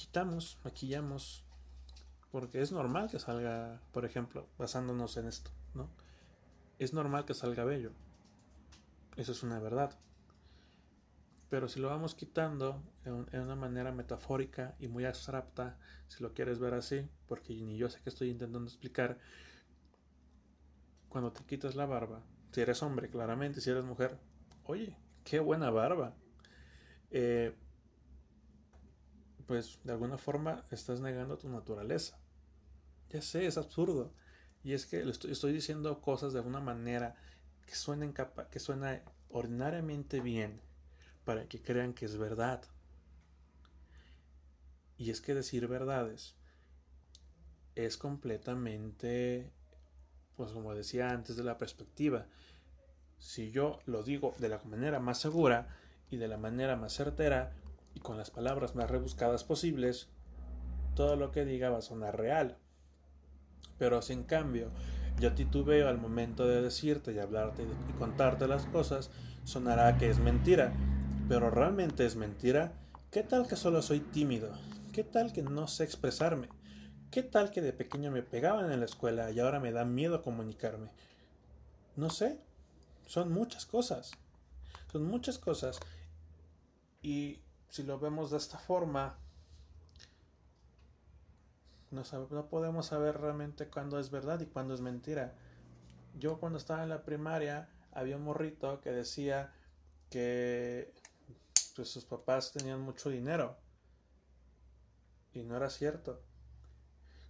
quitamos, 0.00 0.58
maquillamos, 0.64 1.44
porque 2.30 2.62
es 2.62 2.72
normal 2.72 3.10
que 3.10 3.18
salga, 3.18 3.82
por 3.92 4.06
ejemplo, 4.06 4.48
basándonos 4.56 5.18
en 5.18 5.26
esto, 5.26 5.50
¿no? 5.74 5.90
Es 6.78 6.94
normal 6.94 7.26
que 7.26 7.34
salga 7.34 7.64
bello. 7.64 7.92
Eso 9.16 9.32
es 9.32 9.42
una 9.42 9.58
verdad. 9.58 9.98
Pero 11.50 11.68
si 11.68 11.80
lo 11.80 11.88
vamos 11.88 12.14
quitando 12.14 12.82
en, 13.04 13.40
una 13.40 13.56
manera 13.56 13.92
metafórica 13.92 14.74
y 14.78 14.88
muy 14.88 15.04
abstracta, 15.04 15.76
si 16.08 16.22
lo 16.22 16.32
quieres 16.32 16.58
ver 16.58 16.72
así, 16.72 17.06
porque 17.26 17.52
ni 17.52 17.76
yo 17.76 17.90
sé 17.90 18.00
que 18.00 18.08
estoy 18.08 18.30
intentando 18.30 18.68
explicar, 18.68 19.18
cuando 21.10 21.30
te 21.30 21.44
quitas 21.44 21.74
la 21.74 21.84
barba, 21.84 22.22
si 22.52 22.62
eres 22.62 22.82
hombre, 22.82 23.10
claramente, 23.10 23.60
si 23.60 23.68
eres 23.68 23.84
mujer, 23.84 24.16
oye, 24.64 24.96
qué 25.24 25.40
buena 25.40 25.68
barba. 25.68 26.14
Eh, 27.10 27.54
pues 29.50 29.80
de 29.82 29.90
alguna 29.90 30.16
forma 30.16 30.62
estás 30.70 31.00
negando 31.00 31.36
tu 31.36 31.48
naturaleza. 31.48 32.16
Ya 33.08 33.20
sé, 33.20 33.46
es 33.46 33.58
absurdo. 33.58 34.12
Y 34.62 34.74
es 34.74 34.86
que 34.86 35.00
estoy, 35.00 35.32
estoy 35.32 35.52
diciendo 35.52 36.00
cosas 36.00 36.32
de 36.32 36.38
una 36.38 36.60
manera 36.60 37.16
que 37.66 37.74
suenen 37.74 38.14
que 38.48 38.60
suena 38.60 39.02
ordinariamente 39.28 40.20
bien 40.20 40.60
para 41.24 41.48
que 41.48 41.60
crean 41.60 41.94
que 41.94 42.04
es 42.04 42.16
verdad. 42.16 42.62
Y 44.96 45.10
es 45.10 45.20
que 45.20 45.34
decir 45.34 45.66
verdades 45.66 46.36
es 47.74 47.96
completamente 47.96 49.50
pues 50.36 50.52
como 50.52 50.76
decía 50.76 51.10
antes 51.10 51.34
de 51.34 51.42
la 51.42 51.58
perspectiva, 51.58 52.28
si 53.18 53.50
yo 53.50 53.80
lo 53.86 54.04
digo 54.04 54.32
de 54.38 54.48
la 54.48 54.62
manera 54.62 55.00
más 55.00 55.18
segura 55.18 55.76
y 56.08 56.18
de 56.18 56.28
la 56.28 56.36
manera 56.36 56.76
más 56.76 56.94
certera 56.94 57.52
y 57.94 58.00
con 58.00 58.16
las 58.16 58.30
palabras 58.30 58.74
más 58.74 58.90
rebuscadas 58.90 59.44
posibles, 59.44 60.08
todo 60.94 61.16
lo 61.16 61.30
que 61.30 61.44
diga 61.44 61.70
va 61.70 61.78
a 61.78 61.82
sonar 61.82 62.18
real. 62.18 62.58
Pero 63.78 64.02
si 64.02 64.12
en 64.12 64.24
cambio 64.24 64.70
yo 65.18 65.34
titubeo 65.34 65.88
al 65.88 65.98
momento 65.98 66.46
de 66.46 66.62
decirte 66.62 67.12
y 67.12 67.18
hablarte 67.18 67.62
y 67.62 67.92
contarte 67.98 68.46
las 68.46 68.66
cosas, 68.66 69.10
sonará 69.44 69.98
que 69.98 70.08
es 70.08 70.18
mentira. 70.18 70.72
Pero 71.28 71.50
realmente 71.50 72.06
es 72.06 72.16
mentira. 72.16 72.72
¿Qué 73.10 73.22
tal 73.22 73.46
que 73.46 73.56
solo 73.56 73.82
soy 73.82 74.00
tímido? 74.00 74.50
¿Qué 74.92 75.04
tal 75.04 75.32
que 75.32 75.42
no 75.42 75.68
sé 75.68 75.84
expresarme? 75.84 76.48
¿Qué 77.10 77.22
tal 77.22 77.50
que 77.50 77.60
de 77.60 77.72
pequeño 77.72 78.10
me 78.10 78.22
pegaban 78.22 78.70
en 78.72 78.80
la 78.80 78.86
escuela 78.86 79.30
y 79.30 79.40
ahora 79.40 79.60
me 79.60 79.72
da 79.72 79.84
miedo 79.84 80.22
comunicarme? 80.22 80.90
No 81.96 82.10
sé. 82.10 82.38
Son 83.06 83.32
muchas 83.32 83.66
cosas. 83.66 84.12
Son 84.92 85.04
muchas 85.04 85.38
cosas. 85.38 85.80
Y 87.02 87.40
si 87.70 87.82
lo 87.82 87.98
vemos 87.98 88.30
de 88.30 88.36
esta 88.36 88.58
forma, 88.58 89.16
no, 91.90 92.04
podemos 92.48 92.86
saber 92.86 93.20
realmente 93.20 93.68
cuándo 93.68 93.98
es 93.98 94.10
verdad 94.10 94.40
y 94.40 94.46
cuándo 94.46 94.74
es 94.74 94.80
mentira. 94.80 95.34
Yo 96.18 96.38
cuando 96.38 96.58
estaba 96.58 96.82
en 96.82 96.90
la 96.90 97.02
primaria 97.02 97.68
había 97.92 98.16
un 98.16 98.24
morrito 98.24 98.80
que 98.80 98.90
decía 98.90 99.52
que 100.10 100.92
pues, 101.74 101.88
sus 101.88 102.04
papás 102.04 102.52
tenían 102.52 102.80
mucho 102.80 103.08
dinero. 103.08 103.56
Y 105.32 105.42
no 105.42 105.56
era 105.56 105.70
cierto 105.70 106.20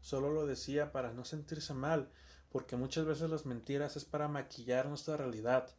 solo 0.00 0.30
lo 0.30 0.46
decía 0.46 0.92
para 0.92 1.12
no 1.12 1.24
sentirse 1.24 1.74
mal, 1.74 2.10
porque 2.50 2.76
muchas 2.76 3.04
veces 3.04 3.30
las 3.30 3.46
mentiras 3.46 3.96
es 3.96 4.04
para 4.04 4.28
maquillar 4.28 4.86
nuestra 4.86 5.16
realidad. 5.16 5.70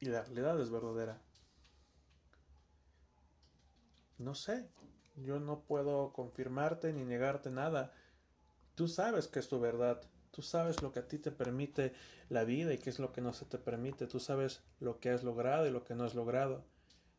Y 0.00 0.06
la 0.06 0.22
realidad 0.22 0.60
es 0.60 0.70
verdadera. 0.70 1.20
No 4.18 4.34
sé, 4.34 4.68
yo 5.16 5.38
no 5.40 5.60
puedo 5.60 6.12
confirmarte 6.12 6.92
ni 6.92 7.04
negarte 7.04 7.50
nada. 7.50 7.92
Tú 8.74 8.88
sabes 8.88 9.28
que 9.28 9.38
es 9.38 9.48
tu 9.48 9.60
verdad. 9.60 10.00
Tú 10.30 10.42
sabes 10.42 10.82
lo 10.82 10.92
que 10.92 11.00
a 11.00 11.08
ti 11.08 11.18
te 11.18 11.32
permite 11.32 11.92
la 12.28 12.44
vida 12.44 12.72
y 12.72 12.78
qué 12.78 12.90
es 12.90 12.98
lo 12.98 13.12
que 13.12 13.20
no 13.20 13.32
se 13.32 13.44
te 13.44 13.58
permite. 13.58 14.06
Tú 14.06 14.20
sabes 14.20 14.62
lo 14.80 15.00
que 15.00 15.10
has 15.10 15.24
logrado 15.24 15.66
y 15.66 15.70
lo 15.70 15.84
que 15.84 15.94
no 15.94 16.04
has 16.04 16.14
logrado. 16.14 16.64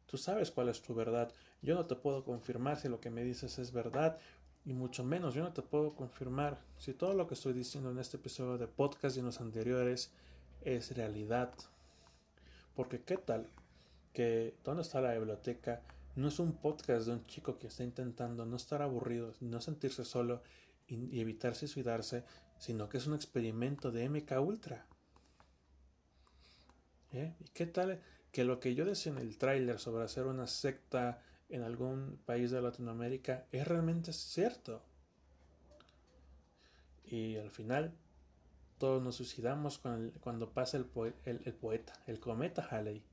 Tú 0.05 0.17
sabes 0.17 0.51
cuál 0.51 0.69
es 0.69 0.81
tu 0.81 0.93
verdad. 0.93 1.31
Yo 1.61 1.75
no 1.75 1.85
te 1.85 1.95
puedo 1.95 2.23
confirmar 2.23 2.79
si 2.79 2.87
lo 2.87 2.99
que 2.99 3.09
me 3.09 3.23
dices 3.23 3.59
es 3.59 3.71
verdad 3.71 4.17
y 4.65 4.73
mucho 4.73 5.03
menos 5.03 5.33
yo 5.33 5.43
no 5.43 5.53
te 5.53 5.61
puedo 5.61 5.95
confirmar 5.95 6.59
si 6.77 6.93
todo 6.93 7.13
lo 7.13 7.27
que 7.27 7.33
estoy 7.33 7.53
diciendo 7.53 7.91
en 7.91 7.99
este 7.99 8.17
episodio 8.17 8.57
de 8.57 8.67
podcast 8.67 9.15
y 9.15 9.19
en 9.19 9.25
los 9.25 9.41
anteriores 9.41 10.11
es 10.61 10.95
realidad. 10.95 11.53
Porque 12.75 13.01
qué 13.01 13.17
tal 13.17 13.47
que 14.13 14.55
¿Dónde 14.63 14.81
está 14.81 15.01
la 15.01 15.13
biblioteca? 15.13 15.81
No 16.15 16.27
es 16.27 16.39
un 16.39 16.53
podcast 16.53 17.07
de 17.07 17.13
un 17.13 17.25
chico 17.25 17.57
que 17.57 17.67
está 17.67 17.83
intentando 17.83 18.45
no 18.45 18.55
estar 18.55 18.81
aburrido, 18.81 19.33
no 19.39 19.61
sentirse 19.61 20.05
solo 20.05 20.41
y, 20.87 21.19
evitar 21.19 21.55
suicidarse, 21.55 22.25
sino 22.57 22.89
que 22.89 22.97
es 22.97 23.07
un 23.07 23.13
experimento 23.13 23.91
de 23.91 24.09
MK 24.09 24.31
Ultra. 24.41 24.85
¿Eh? 27.11 27.35
¿Y 27.39 27.45
qué 27.45 27.65
tal 27.65 28.01
que 28.31 28.43
lo 28.43 28.59
que 28.59 28.75
yo 28.75 28.85
decía 28.85 29.11
en 29.11 29.17
el 29.17 29.37
tráiler 29.37 29.79
sobre 29.79 30.03
hacer 30.03 30.25
una 30.25 30.47
secta 30.47 31.21
en 31.49 31.63
algún 31.63 32.19
país 32.25 32.51
de 32.51 32.61
Latinoamérica 32.61 33.47
es 33.51 33.67
realmente 33.67 34.13
cierto. 34.13 34.83
Y 37.03 37.37
al 37.37 37.49
final 37.49 37.95
todos 38.77 39.01
nos 39.01 39.15
suicidamos 39.15 39.81
cuando 40.21 40.51
pasa 40.53 40.77
el, 40.77 40.85
el, 41.25 41.53
poeta, 41.53 41.93
el 42.05 42.19
cometa 42.19 42.67
Halley. 42.69 43.03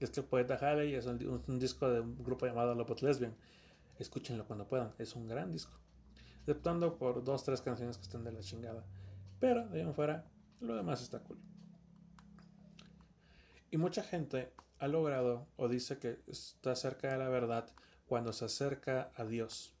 Este 0.00 0.22
poeta 0.22 0.54
Halley 0.54 0.94
es 0.94 1.06
un, 1.06 1.58
disco 1.58 1.88
de 1.88 2.00
un 2.00 2.22
grupo 2.22 2.46
llamado 2.46 2.74
Lopot 2.74 3.00
Lesbian. 3.00 3.34
Escúchenlo 3.98 4.46
cuando 4.46 4.66
puedan, 4.66 4.92
es 4.98 5.14
un 5.14 5.28
gran 5.28 5.52
disco. 5.52 5.78
Exceptando 6.40 6.98
por 6.98 7.22
dos, 7.24 7.44
tres 7.44 7.62
canciones 7.62 7.96
que 7.96 8.02
están 8.02 8.24
de 8.24 8.32
la 8.32 8.40
chingada. 8.40 8.84
Pero 9.40 9.68
de 9.68 9.80
ahí 9.80 9.86
en 9.86 9.94
fuera, 9.94 10.26
lo 10.60 10.76
demás 10.76 11.02
está 11.02 11.20
cool. 11.20 11.38
Y 13.70 13.76
mucha 13.76 14.02
gente 14.02 14.52
ha 14.78 14.88
logrado 14.88 15.46
o 15.56 15.68
dice 15.68 15.98
que 15.98 16.20
está 16.26 16.74
cerca 16.76 17.12
de 17.12 17.18
la 17.18 17.28
verdad 17.28 17.68
cuando 18.06 18.32
se 18.32 18.44
acerca 18.44 19.10
a 19.16 19.24
Dios. 19.24 19.74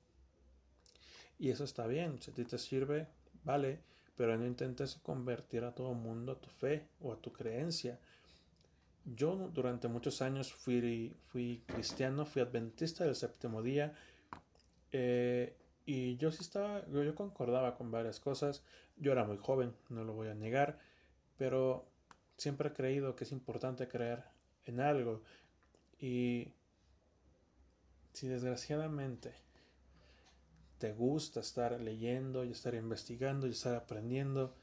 Y 1.38 1.50
eso 1.50 1.64
está 1.64 1.86
bien, 1.86 2.20
si 2.22 2.30
a 2.30 2.34
ti 2.34 2.44
te 2.44 2.58
sirve, 2.58 3.08
vale, 3.42 3.82
pero 4.16 4.36
no 4.38 4.46
intentes 4.46 4.96
convertir 4.96 5.64
a 5.64 5.74
todo 5.74 5.92
el 5.92 5.98
mundo 5.98 6.32
a 6.32 6.40
tu 6.40 6.48
fe 6.48 6.88
o 7.00 7.12
a 7.12 7.20
tu 7.20 7.32
creencia. 7.32 7.98
Yo 9.04 9.50
durante 9.52 9.88
muchos 9.88 10.22
años 10.22 10.52
fui, 10.52 11.14
fui 11.26 11.62
cristiano, 11.66 12.24
fui 12.24 12.40
adventista 12.42 13.04
del 13.04 13.14
séptimo 13.14 13.62
día, 13.62 13.94
eh, 14.92 15.56
y 15.86 16.16
yo 16.16 16.30
sí 16.30 16.38
estaba, 16.40 16.86
yo 16.86 17.14
concordaba 17.14 17.76
con 17.76 17.90
varias 17.90 18.20
cosas. 18.20 18.62
Yo 18.96 19.12
era 19.12 19.24
muy 19.24 19.36
joven, 19.36 19.74
no 19.88 20.04
lo 20.04 20.14
voy 20.14 20.28
a 20.28 20.34
negar, 20.34 20.78
pero 21.36 21.86
siempre 22.36 22.70
he 22.70 22.72
creído 22.72 23.16
que 23.16 23.24
es 23.24 23.32
importante 23.32 23.88
creer 23.88 24.24
en 24.64 24.80
algo. 24.80 25.22
Y 25.98 26.52
si 28.12 28.28
desgraciadamente 28.28 29.34
te 30.78 30.92
gusta 30.92 31.40
estar 31.40 31.80
leyendo 31.80 32.44
y 32.44 32.52
estar 32.52 32.74
investigando 32.74 33.46
y 33.46 33.50
estar 33.50 33.74
aprendiendo, 33.74 34.54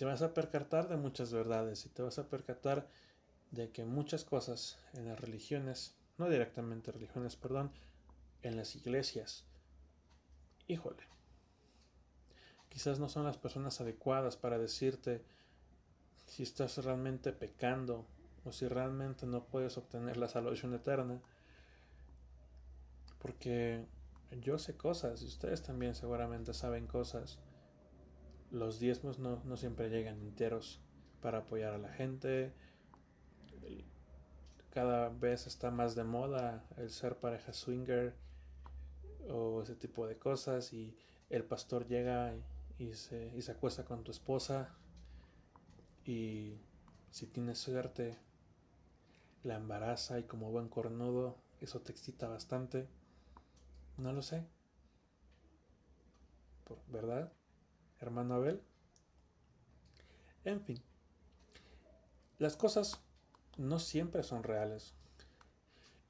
te 0.00 0.06
vas 0.06 0.22
a 0.22 0.32
percatar 0.32 0.88
de 0.88 0.96
muchas 0.96 1.30
verdades 1.30 1.84
y 1.84 1.90
te 1.90 2.00
vas 2.00 2.18
a 2.18 2.30
percatar 2.30 2.88
de 3.50 3.70
que 3.70 3.84
muchas 3.84 4.24
cosas 4.24 4.78
en 4.94 5.04
las 5.04 5.20
religiones, 5.20 5.94
no 6.16 6.30
directamente 6.30 6.90
religiones, 6.90 7.36
perdón, 7.36 7.70
en 8.40 8.56
las 8.56 8.76
iglesias, 8.76 9.44
híjole, 10.68 11.02
quizás 12.70 12.98
no 12.98 13.10
son 13.10 13.24
las 13.24 13.36
personas 13.36 13.78
adecuadas 13.82 14.38
para 14.38 14.56
decirte 14.56 15.22
si 16.24 16.44
estás 16.44 16.82
realmente 16.82 17.34
pecando 17.34 18.06
o 18.46 18.52
si 18.52 18.68
realmente 18.68 19.26
no 19.26 19.44
puedes 19.44 19.76
obtener 19.76 20.16
la 20.16 20.28
salvación 20.28 20.72
eterna. 20.72 21.20
Porque 23.18 23.84
yo 24.40 24.58
sé 24.58 24.78
cosas 24.78 25.20
y 25.20 25.26
ustedes 25.26 25.62
también 25.62 25.94
seguramente 25.94 26.54
saben 26.54 26.86
cosas. 26.86 27.38
Los 28.50 28.80
diezmos 28.80 29.18
no, 29.18 29.42
no 29.44 29.56
siempre 29.56 29.90
llegan 29.90 30.20
enteros 30.20 30.80
para 31.20 31.38
apoyar 31.38 31.74
a 31.74 31.78
la 31.78 31.92
gente. 31.92 32.52
Cada 34.70 35.08
vez 35.08 35.46
está 35.46 35.70
más 35.70 35.94
de 35.94 36.04
moda 36.04 36.64
el 36.76 36.90
ser 36.90 37.16
pareja 37.16 37.52
swinger 37.52 38.14
o 39.28 39.62
ese 39.62 39.74
tipo 39.74 40.06
de 40.06 40.16
cosas 40.16 40.72
y 40.72 40.96
el 41.28 41.44
pastor 41.44 41.86
llega 41.86 42.34
y, 42.78 42.94
se, 42.94 43.32
y 43.36 43.42
se 43.42 43.52
acuesta 43.52 43.84
con 43.84 44.04
tu 44.04 44.10
esposa 44.10 44.74
y 46.04 46.60
si 47.10 47.26
tienes 47.26 47.58
suerte 47.58 48.16
la 49.42 49.56
embaraza 49.56 50.18
y 50.18 50.24
como 50.24 50.50
buen 50.50 50.68
cornudo 50.68 51.36
eso 51.60 51.80
te 51.80 51.92
excita 51.92 52.26
bastante. 52.28 52.88
No 53.98 54.12
lo 54.12 54.22
sé. 54.22 54.46
¿Verdad? 56.88 57.32
Hermano 58.00 58.34
Abel. 58.34 58.62
En 60.44 60.60
fin. 60.62 60.82
Las 62.38 62.56
cosas 62.56 63.00
no 63.56 63.78
siempre 63.78 64.22
son 64.22 64.42
reales. 64.42 64.94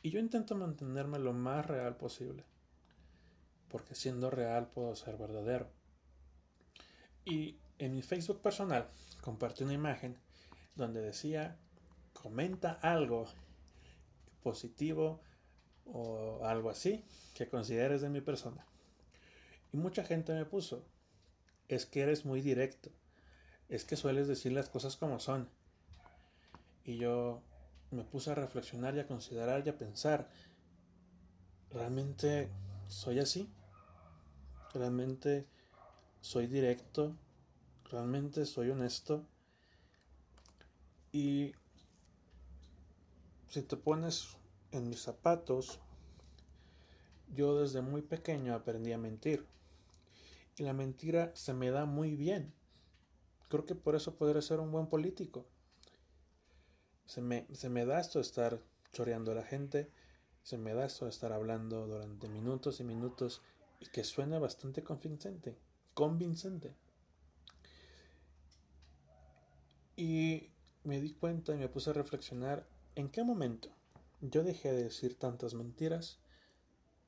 Y 0.03 0.11
yo 0.11 0.21
intento 0.21 0.55
mantenerme 0.55 1.19
lo 1.19 1.33
más 1.33 1.67
real 1.67 1.97
posible. 1.97 2.45
Porque 3.69 3.95
siendo 3.95 4.31
real 4.31 4.69
puedo 4.69 4.95
ser 4.95 5.17
verdadero. 5.17 5.69
Y 7.25 7.59
en 7.79 7.95
mi 7.95 8.03
Facebook 8.03 8.41
personal 8.41 8.89
compartí 9.21 9.65
una 9.65 9.73
imagen 9.73 10.17
donde 10.77 11.01
decía 11.01 11.59
comenta 12.13 12.73
algo 12.83 13.27
positivo 14.43 15.21
o 15.87 16.45
algo 16.45 16.71
así 16.71 17.05
que 17.35 17.49
consideres 17.49 18.03
de 18.03 18.11
mi 18.11 18.21
persona. 18.21 18.65
Y 19.73 19.77
mucha 19.77 20.05
gente 20.05 20.35
me 20.35 20.45
puso, 20.45 20.85
es 21.75 21.87
que 21.87 22.03
eres 22.03 22.25
muy 22.25 22.41
directo, 22.41 22.91
es 23.69 23.85
que 23.85 23.97
sueles 23.97 24.29
decir 24.29 24.53
las 24.53 24.69
cosas 24.69 24.97
como 24.97 25.21
son. 25.21 25.49
Y 26.85 26.97
yo 26.97 27.43
me 27.91 28.05
puse 28.05 28.33
a 28.33 28.35
reflexionar 28.35 28.97
y 28.97 29.01
a 29.01 29.07
considerar 29.07 29.63
y 29.65 29.71
a 29.71 29.79
pensar, 29.79 30.29
¿realmente 31.71 32.51
soy 32.89 33.21
así? 33.21 33.49
¿Realmente 34.75 35.47
soy 36.21 36.47
directo? 36.47 37.17
¿Realmente 37.91 38.47
soy 38.47 38.71
honesto? 38.71 39.25
Y 41.13 41.53
si 43.49 43.63
te 43.63 43.77
pones 43.77 44.37
en 44.71 44.89
mis 44.89 45.03
zapatos, 45.03 45.81
yo 47.35 47.61
desde 47.61 47.81
muy 47.81 48.03
pequeño 48.03 48.55
aprendí 48.55 48.93
a 48.93 48.99
mentir. 48.99 49.47
Y 50.57 50.65
la 50.65 50.73
mentira 50.73 51.33
se 51.35 51.55
me 51.55 51.71
da 51.71 51.87
muy 51.87 52.17
bien. 52.17 52.53
Creo 53.49 53.65
que 53.67 53.75
por 53.75 53.95
eso 53.95 54.17
podré 54.17 54.43
ser 54.43 54.61
un 54.61 54.71
buen 54.71 54.87
político. 54.87 55.47
Se 57.07 57.21
me, 57.21 57.47
se 57.53 57.69
me 57.69 57.85
da 57.85 58.01
esto 58.01 58.19
de 58.19 58.25
estar 58.25 58.63
choreando 58.93 59.33
a 59.33 59.35
la 59.35 59.43
gente, 59.43 59.91
se 60.43 60.59
me 60.59 60.75
da 60.75 60.87
esto 60.87 61.07
de 61.07 61.11
estar 61.11 61.33
hablando 61.33 61.87
durante 61.87 62.29
minutos 62.29 62.81
y 62.81 62.85
minutos 62.85 63.43
y 63.81 63.87
que 63.87 64.05
suene 64.05 64.39
bastante 64.39 64.83
convincente. 64.83 65.59
Convincente. 65.95 66.75
Y 69.97 70.51
me 70.85 71.01
di 71.01 71.13
cuenta 71.13 71.55
y 71.55 71.59
me 71.59 71.69
puse 71.69 71.91
a 71.91 71.95
reflexionar 71.95 72.67
¿En 72.97 73.09
qué 73.09 73.23
momento 73.23 73.71
yo 74.21 74.43
dejé 74.43 74.73
de 74.73 74.85
decir 74.85 75.17
tantas 75.17 75.55
mentiras 75.55 76.19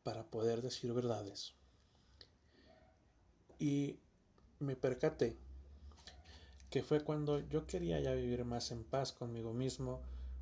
para 0.04 0.24
poder 0.30 0.62
decir 0.62 0.92
verdades? 0.92 1.54
Y 3.62 4.00
me 4.58 4.74
percaté 4.74 5.36
que 6.68 6.82
fue 6.82 7.04
cuando 7.04 7.38
yo 7.38 7.64
quería 7.64 8.00
ya 8.00 8.12
vivir 8.12 8.44
más 8.44 8.72
en 8.72 8.82
paz 8.82 9.12
conmigo 9.12 9.52
mismo, 9.52 10.00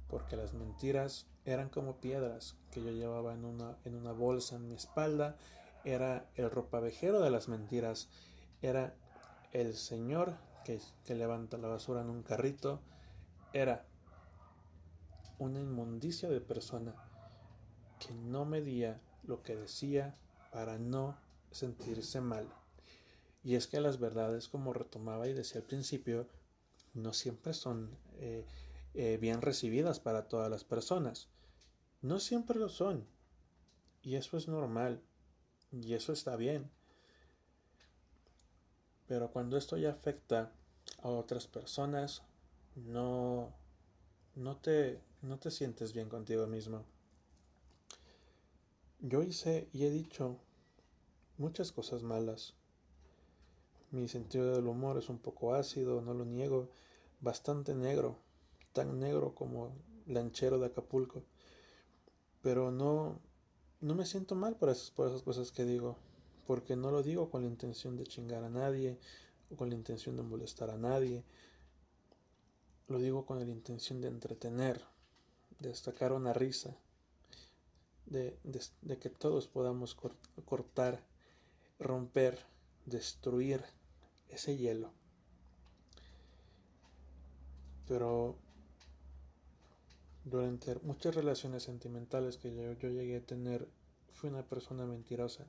porque 0.08 0.36
las 0.36 0.54
mentiras 0.54 1.26
eran 1.44 1.68
como 1.68 1.96
piedras 1.96 2.56
que 2.70 2.82
yo 2.82 2.90
llevaba 2.92 3.34
en 3.34 3.44
una, 3.44 3.76
en 3.84 3.94
una 3.94 4.12
bolsa 4.12 4.56
en 4.56 4.68
mi 4.68 4.74
espalda, 4.74 5.36
era 5.84 6.30
el 6.34 6.50
ropavejero 6.50 7.20
de 7.20 7.28
las 7.28 7.48
mentiras, 7.48 8.08
era 8.62 8.94
el 9.52 9.76
señor 9.76 10.38
que, 10.64 10.80
que 11.04 11.14
levanta 11.14 11.58
la 11.58 11.68
basura 11.68 12.00
en 12.00 12.08
un 12.08 12.22
carrito, 12.22 12.80
era 13.52 13.84
una 15.38 15.60
inmundicia 15.60 16.30
de 16.30 16.40
persona 16.40 16.94
que 17.98 18.14
no 18.14 18.46
medía 18.46 18.98
lo 19.24 19.42
que 19.42 19.56
decía 19.56 20.14
para 20.52 20.78
no 20.78 21.18
sentirse 21.50 22.22
mal. 22.22 22.48
Y 23.42 23.54
es 23.54 23.66
que 23.66 23.80
las 23.80 23.98
verdades, 23.98 24.48
como 24.48 24.72
retomaba 24.72 25.28
y 25.28 25.32
decía 25.32 25.60
al 25.60 25.66
principio, 25.66 26.28
no 26.94 27.12
siempre 27.12 27.54
son 27.54 27.96
eh, 28.18 28.44
eh, 28.94 29.18
bien 29.20 29.40
recibidas 29.40 30.00
para 30.00 30.28
todas 30.28 30.50
las 30.50 30.64
personas. 30.64 31.28
No 32.02 32.20
siempre 32.20 32.58
lo 32.58 32.68
son. 32.68 33.06
Y 34.02 34.16
eso 34.16 34.36
es 34.36 34.48
normal. 34.48 35.02
Y 35.72 35.94
eso 35.94 36.12
está 36.12 36.36
bien. 36.36 36.70
Pero 39.06 39.30
cuando 39.30 39.56
esto 39.56 39.76
ya 39.76 39.90
afecta 39.90 40.52
a 41.02 41.08
otras 41.08 41.46
personas, 41.46 42.22
no, 42.76 43.52
no 44.36 44.56
te, 44.56 45.00
no 45.22 45.38
te 45.38 45.50
sientes 45.50 45.92
bien 45.92 46.08
contigo 46.08 46.46
mismo. 46.46 46.84
Yo 49.00 49.22
hice 49.22 49.68
y 49.72 49.84
he 49.84 49.90
dicho 49.90 50.38
muchas 51.38 51.72
cosas 51.72 52.02
malas. 52.02 52.54
Mi 53.90 54.08
sentido 54.08 54.54
del 54.56 54.66
humor 54.66 54.96
es 54.98 55.08
un 55.10 55.18
poco 55.18 55.54
ácido, 55.54 56.00
no 56.00 56.14
lo 56.14 56.24
niego, 56.24 56.70
bastante 57.20 57.74
negro, 57.74 58.16
tan 58.72 58.98
negro 58.98 59.34
como 59.34 59.72
lanchero 60.06 60.58
de 60.58 60.66
Acapulco. 60.66 61.22
Pero 62.42 62.70
no, 62.70 63.18
no 63.80 63.94
me 63.94 64.06
siento 64.06 64.34
mal 64.34 64.56
por 64.56 64.68
esas, 64.70 64.90
por 64.90 65.08
esas 65.08 65.22
cosas 65.22 65.52
que 65.52 65.64
digo, 65.64 65.96
porque 66.46 66.76
no 66.76 66.90
lo 66.90 67.02
digo 67.02 67.30
con 67.30 67.42
la 67.42 67.48
intención 67.48 67.96
de 67.96 68.04
chingar 68.06 68.44
a 68.44 68.48
nadie 68.50 68.98
o 69.50 69.56
con 69.56 69.68
la 69.68 69.74
intención 69.76 70.16
de 70.16 70.22
molestar 70.22 70.70
a 70.70 70.76
nadie. 70.78 71.22
Lo 72.88 72.98
digo 72.98 73.24
con 73.24 73.38
la 73.38 73.46
intención 73.46 74.00
de 74.02 74.08
entretener, 74.08 74.82
de 75.60 75.74
sacar 75.74 76.12
una 76.12 76.32
risa, 76.34 76.76
de, 78.06 78.36
de- 78.42 78.98
que 78.98 79.10
todos 79.10 79.46
podamos 79.46 79.94
cor- 79.94 80.16
cortar, 80.44 81.02
romper, 81.78 82.38
destruir 82.86 83.62
ese 84.30 84.56
hielo. 84.56 84.92
Pero 87.86 88.38
durante 90.24 90.76
muchas 90.80 91.14
relaciones 91.14 91.64
sentimentales 91.64 92.36
que 92.38 92.54
yo, 92.54 92.72
yo 92.74 92.88
llegué 92.88 93.16
a 93.16 93.26
tener, 93.26 93.68
fui 94.12 94.30
una 94.30 94.46
persona 94.46 94.86
mentirosa. 94.86 95.46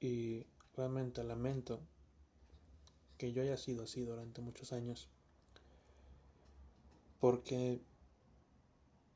Y 0.00 0.46
realmente 0.76 1.22
lamento 1.24 1.80
que 3.18 3.32
yo 3.32 3.42
haya 3.42 3.56
sido 3.56 3.82
así 3.82 4.02
durante 4.02 4.40
muchos 4.40 4.72
años. 4.72 5.08
Porque, 7.18 7.82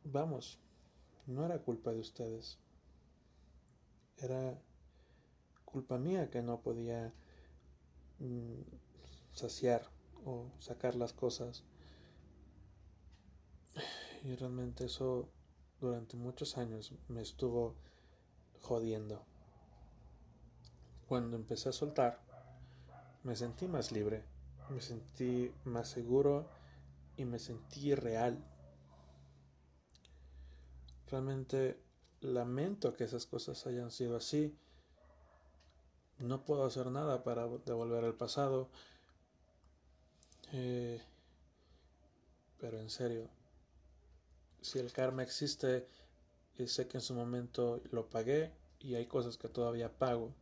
vamos, 0.05 0.59
no 1.27 1.44
era 1.44 1.59
culpa 1.62 1.92
de 1.92 2.01
ustedes. 2.01 2.59
Era 4.18 4.61
culpa 5.64 5.99
mía 5.99 6.31
que 6.31 6.42
no 6.42 6.61
podía 6.61 7.12
saciar 9.33 9.91
o 10.25 10.51
sacar 10.59 10.95
las 10.95 11.13
cosas. 11.13 11.65
Y 14.23 14.35
realmente 14.37 14.87
eso 14.87 15.29
durante 15.81 16.17
muchos 16.17 16.57
años 16.57 16.95
me 17.09 17.21
estuvo 17.21 17.75
jodiendo. 18.61 19.25
Cuando 21.07 21.37
empecé 21.37 21.69
a 21.69 21.73
soltar, 21.73 22.21
me 23.23 23.37
sentí 23.37 23.69
más 23.69 23.93
libre, 23.93 24.25
me 24.71 24.81
sentí 24.81 25.53
más 25.65 25.89
seguro 25.89 26.49
y 27.17 27.25
me 27.27 27.39
sentí 27.39 27.95
real. 27.95 28.43
Realmente 31.07 31.79
lamento 32.21 32.95
que 32.95 33.05
esas 33.05 33.27
cosas 33.27 33.67
hayan 33.67 33.91
sido 33.91 34.17
así. 34.17 34.57
No 36.25 36.45
puedo 36.45 36.65
hacer 36.65 36.91
nada 36.91 37.23
para 37.23 37.47
devolver 37.47 38.05
el 38.05 38.15
pasado. 38.15 38.69
Eh, 40.53 41.01
pero 42.59 42.79
en 42.79 42.89
serio, 42.89 43.29
si 44.61 44.79
el 44.79 44.93
karma 44.93 45.23
existe, 45.23 45.87
sé 46.67 46.89
que 46.89 46.97
en 46.97 47.03
su 47.03 47.15
momento 47.15 47.83
lo 47.91 48.09
pagué 48.09 48.53
y 48.81 48.95
hay 48.95 49.07
cosas 49.07 49.37
que 49.37 49.49
todavía 49.49 49.93
pago. 49.99 50.35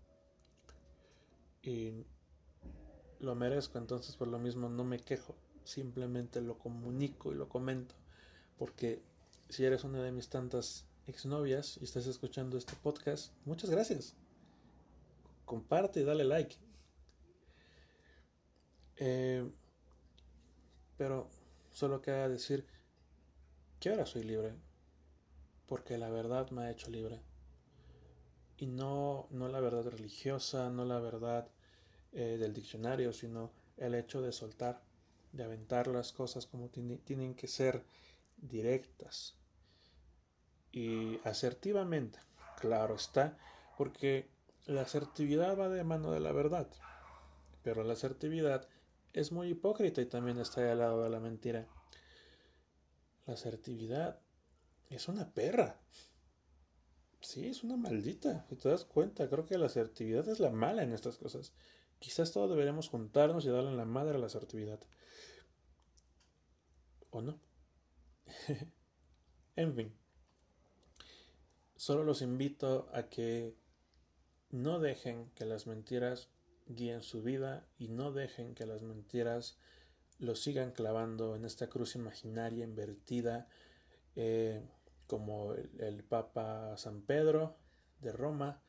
Y 1.62 2.04
lo 3.20 3.34
merezco, 3.34 3.78
entonces 3.78 4.16
por 4.16 4.28
lo 4.28 4.38
mismo 4.38 4.68
no 4.68 4.84
me 4.84 5.00
quejo, 5.00 5.34
simplemente 5.64 6.40
lo 6.40 6.58
comunico 6.58 7.32
y 7.32 7.36
lo 7.36 7.48
comento. 7.48 7.94
Porque 8.58 9.02
si 9.48 9.64
eres 9.64 9.84
una 9.84 10.02
de 10.02 10.12
mis 10.12 10.28
tantas 10.28 10.86
exnovias 11.06 11.78
y 11.80 11.84
estás 11.84 12.06
escuchando 12.06 12.58
este 12.58 12.74
podcast, 12.76 13.32
muchas 13.44 13.70
gracias. 13.70 14.14
Comparte 15.44 16.00
y 16.00 16.04
dale 16.04 16.24
like. 16.24 16.56
Eh, 18.96 19.44
pero 20.96 21.28
solo 21.70 22.00
queda 22.00 22.28
decir 22.28 22.66
que 23.80 23.90
ahora 23.90 24.06
soy 24.06 24.22
libre. 24.24 24.54
Porque 25.66 25.98
la 25.98 26.10
verdad 26.10 26.50
me 26.50 26.62
ha 26.62 26.70
hecho 26.70 26.90
libre. 26.90 27.20
Y 28.58 28.66
no, 28.66 29.26
no 29.30 29.48
la 29.48 29.60
verdad 29.60 29.86
religiosa, 29.90 30.70
no 30.70 30.84
la 30.84 31.00
verdad 31.00 31.48
eh, 32.12 32.36
del 32.38 32.52
diccionario, 32.54 33.12
sino 33.12 33.50
el 33.76 33.94
hecho 33.94 34.22
de 34.22 34.32
soltar, 34.32 34.82
de 35.32 35.44
aventar 35.44 35.88
las 35.88 36.12
cosas 36.12 36.46
como 36.46 36.68
tiene- 36.68 36.98
tienen 36.98 37.34
que 37.34 37.48
ser 37.48 37.84
directas 38.36 39.34
y 40.72 41.20
asertivamente. 41.24 42.18
Claro 42.60 42.94
está, 42.94 43.36
porque 43.76 44.28
la 44.66 44.82
asertividad 44.82 45.58
va 45.58 45.68
de 45.68 45.84
mano 45.84 46.12
de 46.12 46.20
la 46.20 46.32
verdad, 46.32 46.68
pero 47.62 47.82
la 47.84 47.94
asertividad 47.94 48.68
es 49.12 49.32
muy 49.32 49.48
hipócrita 49.48 50.00
y 50.00 50.06
también 50.06 50.38
está 50.38 50.70
al 50.70 50.78
lado 50.78 51.02
de 51.02 51.10
la 51.10 51.20
mentira. 51.20 51.66
La 53.26 53.34
asertividad 53.34 54.20
es 54.88 55.08
una 55.08 55.32
perra. 55.32 55.80
Sí, 57.20 57.46
es 57.46 57.62
una 57.62 57.76
maldita. 57.76 58.46
Si 58.48 58.56
te 58.56 58.68
das 58.68 58.84
cuenta, 58.84 59.28
creo 59.28 59.46
que 59.46 59.58
la 59.58 59.66
asertividad 59.66 60.28
es 60.28 60.40
la 60.40 60.50
mala 60.50 60.82
en 60.82 60.92
estas 60.92 61.18
cosas. 61.18 61.52
Quizás 61.98 62.32
todos 62.32 62.50
deberíamos 62.50 62.88
juntarnos 62.88 63.44
y 63.44 63.48
darle 63.48 63.72
la 63.72 63.84
madre 63.84 64.16
a 64.16 64.18
la 64.18 64.26
asertividad. 64.26 64.80
¿O 67.10 67.20
no? 67.22 67.38
en 69.56 69.74
fin. 69.74 69.94
Solo 71.76 72.02
los 72.02 72.22
invito 72.22 72.88
a 72.92 73.04
que 73.04 73.54
no 74.52 74.78
dejen 74.78 75.30
que 75.34 75.44
las 75.44 75.66
mentiras 75.66 76.28
guíen 76.66 77.02
su 77.02 77.22
vida 77.22 77.66
y 77.78 77.88
no 77.88 78.12
dejen 78.12 78.54
que 78.54 78.66
las 78.66 78.82
mentiras 78.82 79.58
los 80.18 80.40
sigan 80.40 80.70
clavando 80.70 81.34
en 81.34 81.44
esta 81.44 81.68
cruz 81.68 81.96
imaginaria 81.96 82.64
invertida 82.64 83.48
eh, 84.14 84.64
como 85.08 85.54
el, 85.54 85.70
el 85.80 86.04
Papa 86.04 86.76
San 86.76 87.02
Pedro 87.02 87.56
de 88.00 88.12
Roma. 88.12 88.62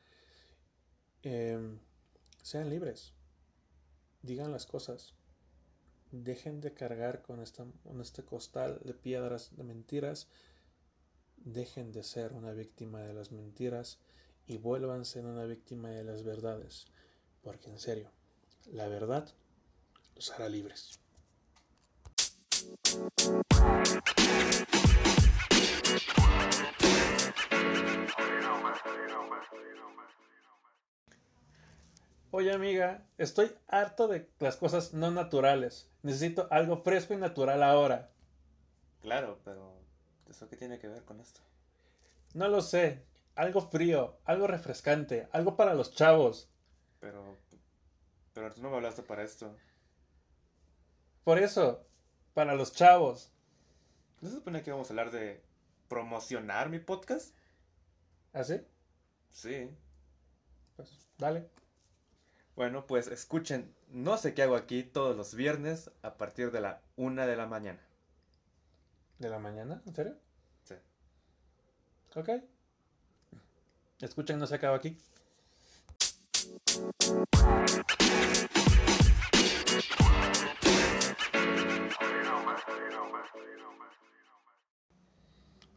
Eh, 1.22 1.78
sean 2.41 2.69
libres, 2.69 3.13
digan 4.22 4.52
las 4.52 4.65
cosas, 4.65 5.13
dejen 6.12 6.62
de 6.62 6.74
cargar 6.74 7.22
con, 7.22 7.41
esta, 7.41 7.65
con 7.84 8.02
este 8.02 8.24
costal 8.24 8.80
de 8.84 8.93
piedras 8.93 9.56
de 9.56 9.63
mentiras, 9.63 10.28
dejen 11.38 11.91
de 11.91 12.04
ser 12.04 12.34
una 12.34 12.52
víctima 12.52 13.02
de 13.02 13.13
las 13.13 13.32
mentiras 13.32 14.00
y 14.47 14.58
vuélvanse 14.58 15.19
en 15.19 15.27
una 15.27 15.45
víctima 15.45 15.89
de 15.89 16.03
las 16.03 16.23
verdades, 16.23 16.88
porque 17.41 17.69
en 17.69 17.79
serio, 17.79 18.10
la 18.71 18.88
verdad 18.88 19.27
los 20.15 20.32
hará 20.32 20.49
libres. 20.49 20.99
Oye 32.36 32.51
amiga, 32.51 33.06
estoy 33.19 33.51
harto 33.67 34.08
de 34.08 34.27
las 34.39 34.58
cosas 34.58 34.93
no 34.93 35.12
naturales. 35.12 35.88
Necesito 36.01 36.47
algo 36.49 36.77
fresco 36.77 37.13
y 37.13 37.17
natural 37.17 37.62
ahora. 37.62 38.10
Claro, 39.01 39.39
pero 39.45 39.75
¿eso 40.27 40.49
qué 40.49 40.58
tiene 40.58 40.79
que 40.79 40.88
ver 40.88 41.03
con 41.03 41.19
esto? 41.19 41.41
No 42.34 42.47
lo 42.47 42.62
sé. 42.62 43.03
Algo 43.36 43.62
frío, 43.62 44.17
algo 44.26 44.48
refrescante, 44.48 45.28
algo 45.32 45.56
para 45.56 45.74
los 45.74 45.93
chavos. 45.93 46.50
Pero, 47.00 47.38
pero 48.34 48.54
tú 48.54 48.62
no 48.62 48.69
me 48.69 48.76
hablaste 48.76 49.02
para 49.02 49.24
esto. 49.24 49.56
Por 51.24 51.39
eso, 51.39 51.86
para 52.34 52.54
los 52.56 52.74
chavos. 52.74 53.32
¿No 54.22 54.30
se 54.30 54.36
supone 54.36 54.62
que 54.62 54.69
íbamos 54.69 54.89
a 54.89 54.93
hablar 54.93 55.12
de 55.12 55.41
promocionar 55.88 56.69
mi 56.69 56.80
podcast? 56.80 57.36
¿Así? 58.34 58.62
Sí. 59.32 59.69
Pues 60.76 61.08
dale. 61.17 61.50
Bueno, 62.56 62.86
pues 62.86 63.08
escuchen, 63.08 63.74
no 63.89 64.17
sé 64.17 64.34
qué 64.34 64.43
hago 64.43 64.56
aquí 64.56 64.84
todos 64.84 65.15
los 65.17 65.34
viernes 65.34 65.91
a 66.04 66.17
partir 66.17 66.52
de 66.52 66.62
la 66.62 66.82
una 66.96 67.26
de 67.26 67.36
la 67.36 67.48
mañana. 67.48 67.82
¿De 69.17 69.30
la 69.30 69.39
mañana? 69.39 69.82
¿En 69.86 69.96
serio? 69.96 70.17
Sí. 70.63 70.76
Ok. 72.15 72.30
Escuchen, 73.99 74.39
no 74.39 74.47
se 74.47 74.56
acaba 74.56 74.77
aquí. 74.77 74.97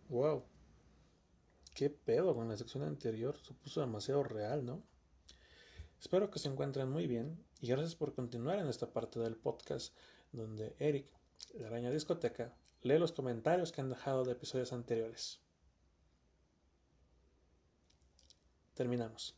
Wow. 0.08 0.44
¿Qué 1.74 1.90
pedo 1.90 2.34
con 2.34 2.48
la 2.48 2.56
sección 2.56 2.84
anterior? 2.84 3.38
Se 3.42 3.52
puso 3.52 3.80
demasiado 3.80 4.22
real, 4.22 4.64
¿no? 4.64 4.82
Espero 6.00 6.30
que 6.30 6.38
se 6.38 6.48
encuentren 6.48 6.90
muy 6.90 7.06
bien 7.06 7.44
y 7.60 7.68
gracias 7.68 7.96
por 7.96 8.14
continuar 8.14 8.58
en 8.58 8.68
esta 8.68 8.92
parte 8.92 9.18
del 9.18 9.36
podcast 9.36 9.94
donde 10.32 10.74
Eric, 10.78 11.06
la 11.54 11.66
araña 11.66 11.90
discoteca, 11.90 12.54
lee 12.82 12.98
los 12.98 13.12
comentarios 13.12 13.72
que 13.72 13.80
han 13.80 13.90
dejado 13.90 14.24
de 14.24 14.32
episodios 14.32 14.72
anteriores. 14.72 15.40
Terminamos. 18.76 19.34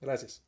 Gracias. 0.00 0.44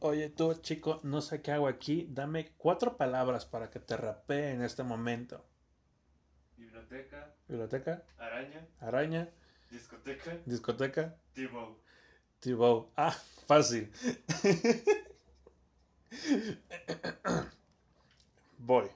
Oye, 0.00 0.30
tú, 0.30 0.54
chico, 0.54 1.00
no 1.04 1.20
sé 1.20 1.40
qué 1.40 1.52
hago 1.52 1.68
aquí. 1.68 2.08
Dame 2.10 2.52
cuatro 2.56 2.96
palabras 2.96 3.46
para 3.46 3.70
que 3.70 3.78
te 3.78 3.96
rapee 3.96 4.50
en 4.50 4.62
este 4.62 4.82
momento. 4.82 5.46
Biblioteca, 6.56 7.32
Biblioteca, 7.46 8.02
araña, 8.18 8.66
araña, 8.80 9.30
discoteca, 9.70 10.36
discoteca, 10.46 11.16
Timo. 11.32 11.78
Thibaut. 12.40 12.92
Ah, 12.96 13.16
fácil. 13.46 13.92
Voy. 18.58 18.88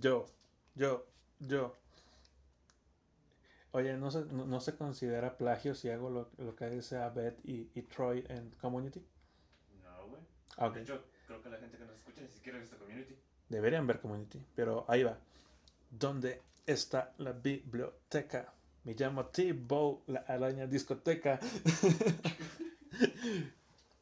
Yo. 0.00 0.26
Yo. 0.74 1.06
Yo. 1.40 1.74
Oye, 3.72 3.96
¿no 3.96 4.10
se, 4.10 4.24
no, 4.26 4.46
no 4.46 4.60
se 4.60 4.76
considera 4.76 5.36
plagio 5.36 5.74
si 5.74 5.90
hago 5.90 6.10
lo, 6.10 6.30
lo 6.38 6.56
que 6.56 6.68
dice 6.70 6.96
Abed 6.96 7.34
y, 7.44 7.68
y 7.74 7.82
Troy 7.82 8.24
en 8.28 8.50
Community? 8.60 9.04
No, 9.84 10.06
güey. 10.08 10.22
Ah, 10.56 10.68
ok. 10.68 10.74
De 10.74 10.82
hecho, 10.82 11.04
creo 11.26 11.42
que 11.42 11.50
la 11.50 11.58
gente 11.58 11.76
que 11.76 11.84
nos 11.84 11.96
escucha 11.96 12.22
ni 12.22 12.28
siquiera 12.28 12.58
ha 12.58 12.60
visto 12.60 12.78
Community. 12.78 13.14
Deberían 13.48 13.86
ver 13.86 14.00
Community, 14.00 14.42
pero 14.54 14.84
ahí 14.88 15.02
va. 15.02 15.18
¿Dónde 15.90 16.40
está 16.66 17.12
la 17.18 17.32
biblioteca? 17.32 18.52
Me 18.84 18.94
llamo 18.94 19.26
T-Bow, 19.26 20.04
la 20.06 20.20
araña 20.20 20.66
discoteca. 20.66 21.38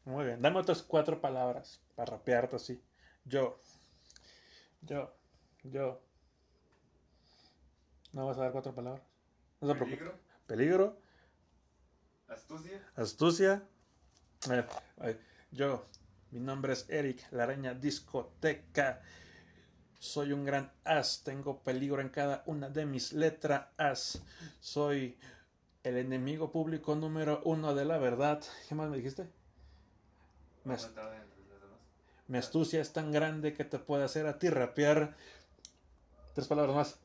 Muy 0.07 0.25
bien, 0.25 0.41
dame 0.41 0.61
otras 0.61 0.85
cuatro 0.85 1.21
palabras 1.21 1.81
para 1.97 2.13
rapearte 2.13 2.55
así. 2.55 2.81
Yo, 3.25 3.59
yo, 4.83 5.13
yo. 5.65 6.01
¿No 8.13 8.27
vas 8.27 8.39
a 8.39 8.43
dar 8.43 8.53
cuatro 8.53 8.73
palabras? 8.73 9.03
No. 9.61 9.77
Peligro, 9.77 10.15
Peligro, 10.47 11.01
astucia, 12.29 12.81
astucia. 12.95 13.69
Eh, 14.49 14.65
eh, 15.03 15.19
yo, 15.51 15.85
mi 16.31 16.39
nombre 16.39 16.75
es 16.75 16.89
Eric, 16.89 17.27
la 17.33 17.43
araña 17.43 17.75
discoteca. 17.75 19.03
Soy 19.99 20.33
un 20.33 20.45
gran 20.45 20.73
as, 20.85 21.25
tengo 21.25 21.65
peligro 21.65 22.01
en 22.01 22.11
cada 22.11 22.45
una 22.47 22.71
de 22.71 22.87
mis 22.87 23.13
letras. 23.13 24.23
Soy 24.61 25.19
el 25.83 25.97
enemigo 25.97 26.53
público 26.53 26.95
número 26.95 27.41
uno 27.45 27.75
de 27.75 27.85
la 27.85 27.99
verdad. 27.99 28.41
¿Qué 28.69 28.77
más 28.77 28.89
me 28.89 28.99
dijiste? 28.99 29.29
Mi 32.29 32.39
astucia 32.39 32.81
es 32.81 32.93
tan 32.93 33.13
grande 33.13 33.55
que 33.55 33.65
te 33.65 33.79
puede 33.79 34.05
hacer 34.05 34.27
a 34.27 34.39
ti 34.39 34.51
rapear. 34.51 35.17
Tres 36.35 36.49
palabras 36.49 36.75
más. 36.75 36.99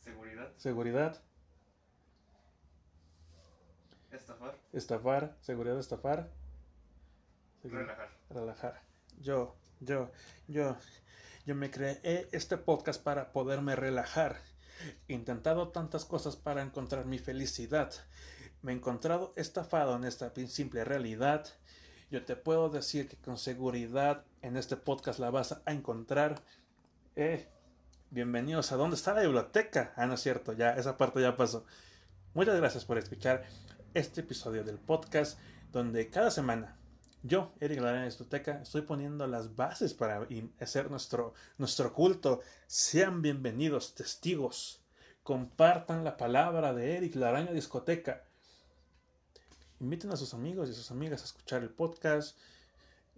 Seguridad, 0.00 0.52
Seguridad, 0.56 1.22
estafar, 4.10 4.58
estafar, 4.72 5.36
seguridad, 5.40 5.78
estafar. 5.78 6.28
Relajar. 7.62 8.10
relajar. 8.28 8.82
Yo, 9.20 9.54
yo, 9.78 10.10
yo, 10.48 10.76
yo 11.46 11.54
me 11.54 11.70
creé 11.70 12.28
este 12.32 12.56
podcast 12.56 13.00
para 13.00 13.32
poderme 13.32 13.76
relajar. 13.76 14.40
He 15.06 15.14
intentado 15.14 15.68
tantas 15.68 16.04
cosas 16.04 16.34
para 16.34 16.62
encontrar 16.62 17.06
mi 17.06 17.18
felicidad. 17.18 17.92
Me 18.62 18.70
he 18.70 18.76
encontrado 18.76 19.32
estafado 19.34 19.96
en 19.96 20.04
esta 20.04 20.32
simple 20.46 20.84
realidad. 20.84 21.44
Yo 22.12 22.24
te 22.24 22.36
puedo 22.36 22.68
decir 22.68 23.08
que 23.08 23.16
con 23.16 23.36
seguridad 23.36 24.24
en 24.40 24.56
este 24.56 24.76
podcast 24.76 25.18
la 25.18 25.30
vas 25.30 25.60
a 25.66 25.72
encontrar. 25.72 26.40
Eh, 27.16 27.48
bienvenidos 28.10 28.70
a 28.70 28.76
¿Dónde 28.76 28.94
está 28.94 29.14
la 29.14 29.22
biblioteca? 29.22 29.92
Ah, 29.96 30.06
no 30.06 30.14
es 30.14 30.20
cierto, 30.20 30.52
ya, 30.52 30.74
esa 30.74 30.96
parte 30.96 31.20
ya 31.20 31.34
pasó. 31.34 31.66
Muchas 32.34 32.56
gracias 32.56 32.84
por 32.84 32.98
escuchar 32.98 33.42
este 33.94 34.20
episodio 34.20 34.62
del 34.62 34.78
podcast 34.78 35.40
donde 35.72 36.08
cada 36.08 36.30
semana 36.30 36.78
yo, 37.24 37.52
Eric 37.58 37.80
Larena 37.80 38.04
de 38.04 38.10
Biblioteca, 38.10 38.62
estoy 38.62 38.82
poniendo 38.82 39.26
las 39.26 39.56
bases 39.56 39.92
para 39.92 40.28
hacer 40.60 40.88
nuestro, 40.88 41.34
nuestro 41.58 41.92
culto. 41.92 42.42
Sean 42.68 43.22
bienvenidos, 43.22 43.96
testigos. 43.96 44.84
Compartan 45.24 46.04
la 46.04 46.16
palabra 46.16 46.72
de 46.72 46.96
Eric 46.96 47.16
La 47.16 47.30
Araña 47.30 47.50
Discoteca. 47.50 48.22
Inviten 49.82 50.12
a 50.12 50.16
sus 50.16 50.32
amigos 50.32 50.70
y 50.70 50.74
sus 50.74 50.92
amigas 50.92 51.22
a 51.22 51.24
escuchar 51.24 51.64
el 51.64 51.70
podcast. 51.70 52.38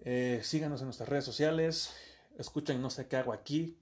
Eh, 0.02 0.40
síganos 0.42 0.80
en 0.80 0.86
nuestras 0.86 1.10
redes 1.10 1.26
sociales. 1.26 1.94
Escuchen 2.38 2.80
No 2.80 2.88
sé 2.88 3.06
qué 3.06 3.18
hago 3.18 3.34
aquí. 3.34 3.78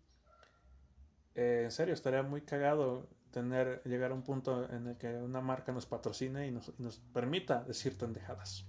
Eh, 1.36 1.60
en 1.62 1.70
serio, 1.70 1.94
estaría 1.94 2.24
muy 2.24 2.40
cagado 2.40 3.08
tener, 3.30 3.82
llegar 3.84 4.10
a 4.10 4.14
un 4.14 4.22
punto 4.22 4.68
en 4.68 4.88
el 4.88 4.96
que 4.96 5.14
una 5.14 5.40
marca 5.40 5.70
nos 5.70 5.86
patrocine 5.86 6.48
y 6.48 6.50
nos, 6.50 6.72
y 6.76 6.82
nos 6.82 6.98
permita 6.98 7.62
decir 7.62 7.96
pendejadas. 7.96 8.64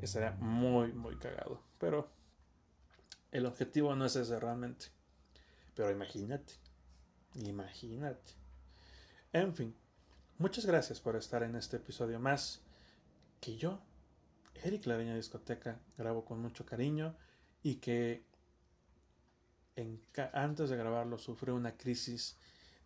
Estaría 0.00 0.32
muy, 0.32 0.92
muy 0.92 1.16
cagado. 1.16 1.62
Pero 1.78 2.10
el 3.32 3.46
objetivo 3.46 3.96
no 3.96 4.04
es 4.04 4.16
ese 4.16 4.38
realmente. 4.38 4.88
Pero 5.74 5.90
imagínate. 5.90 6.52
Imagínate. 7.36 8.34
En 9.32 9.54
fin. 9.54 9.74
Muchas 10.36 10.66
gracias 10.66 11.00
por 11.00 11.16
estar 11.16 11.42
en 11.42 11.56
este 11.56 11.78
episodio 11.78 12.20
más. 12.20 12.60
Que 13.44 13.58
yo, 13.58 13.78
Eric 14.62 14.86
La 14.86 14.94
Araña 14.94 15.14
Discoteca, 15.14 15.78
grabo 15.98 16.24
con 16.24 16.40
mucho 16.40 16.64
cariño. 16.64 17.14
Y 17.62 17.74
que 17.74 18.24
en 19.76 20.00
antes 20.32 20.70
de 20.70 20.78
grabarlo 20.78 21.18
sufrí 21.18 21.50
una 21.50 21.76
crisis 21.76 22.38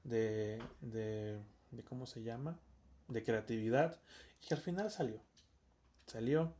de, 0.02 0.60
de. 0.80 1.40
¿Cómo 1.88 2.06
se 2.06 2.24
llama? 2.24 2.58
De 3.06 3.22
creatividad. 3.22 4.00
Y 4.42 4.48
que 4.48 4.54
al 4.54 4.60
final 4.60 4.90
salió. 4.90 5.22
Salió 6.06 6.52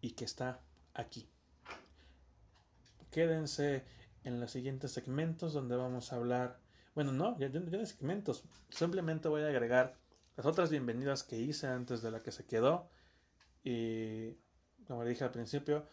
y 0.00 0.12
que 0.12 0.24
está 0.24 0.62
aquí. 0.94 1.28
Quédense 3.10 3.84
en 4.24 4.40
los 4.40 4.52
siguientes 4.52 4.92
segmentos 4.92 5.52
donde 5.52 5.76
vamos 5.76 6.14
a 6.14 6.16
hablar. 6.16 6.60
Bueno, 6.94 7.12
no, 7.12 7.38
ya, 7.38 7.50
no 7.50 7.84
segmentos. 7.84 8.44
Simplemente 8.70 9.28
voy 9.28 9.42
a 9.42 9.48
agregar 9.48 9.98
las 10.34 10.46
otras 10.46 10.70
bienvenidas 10.70 11.24
que 11.24 11.36
hice 11.36 11.66
antes 11.66 12.00
de 12.00 12.10
la 12.10 12.22
que 12.22 12.32
se 12.32 12.46
quedó. 12.46 12.88
Y 13.70 14.34
como 14.86 15.04
le 15.04 15.10
dije 15.10 15.24
al 15.24 15.30
principio, 15.30 15.86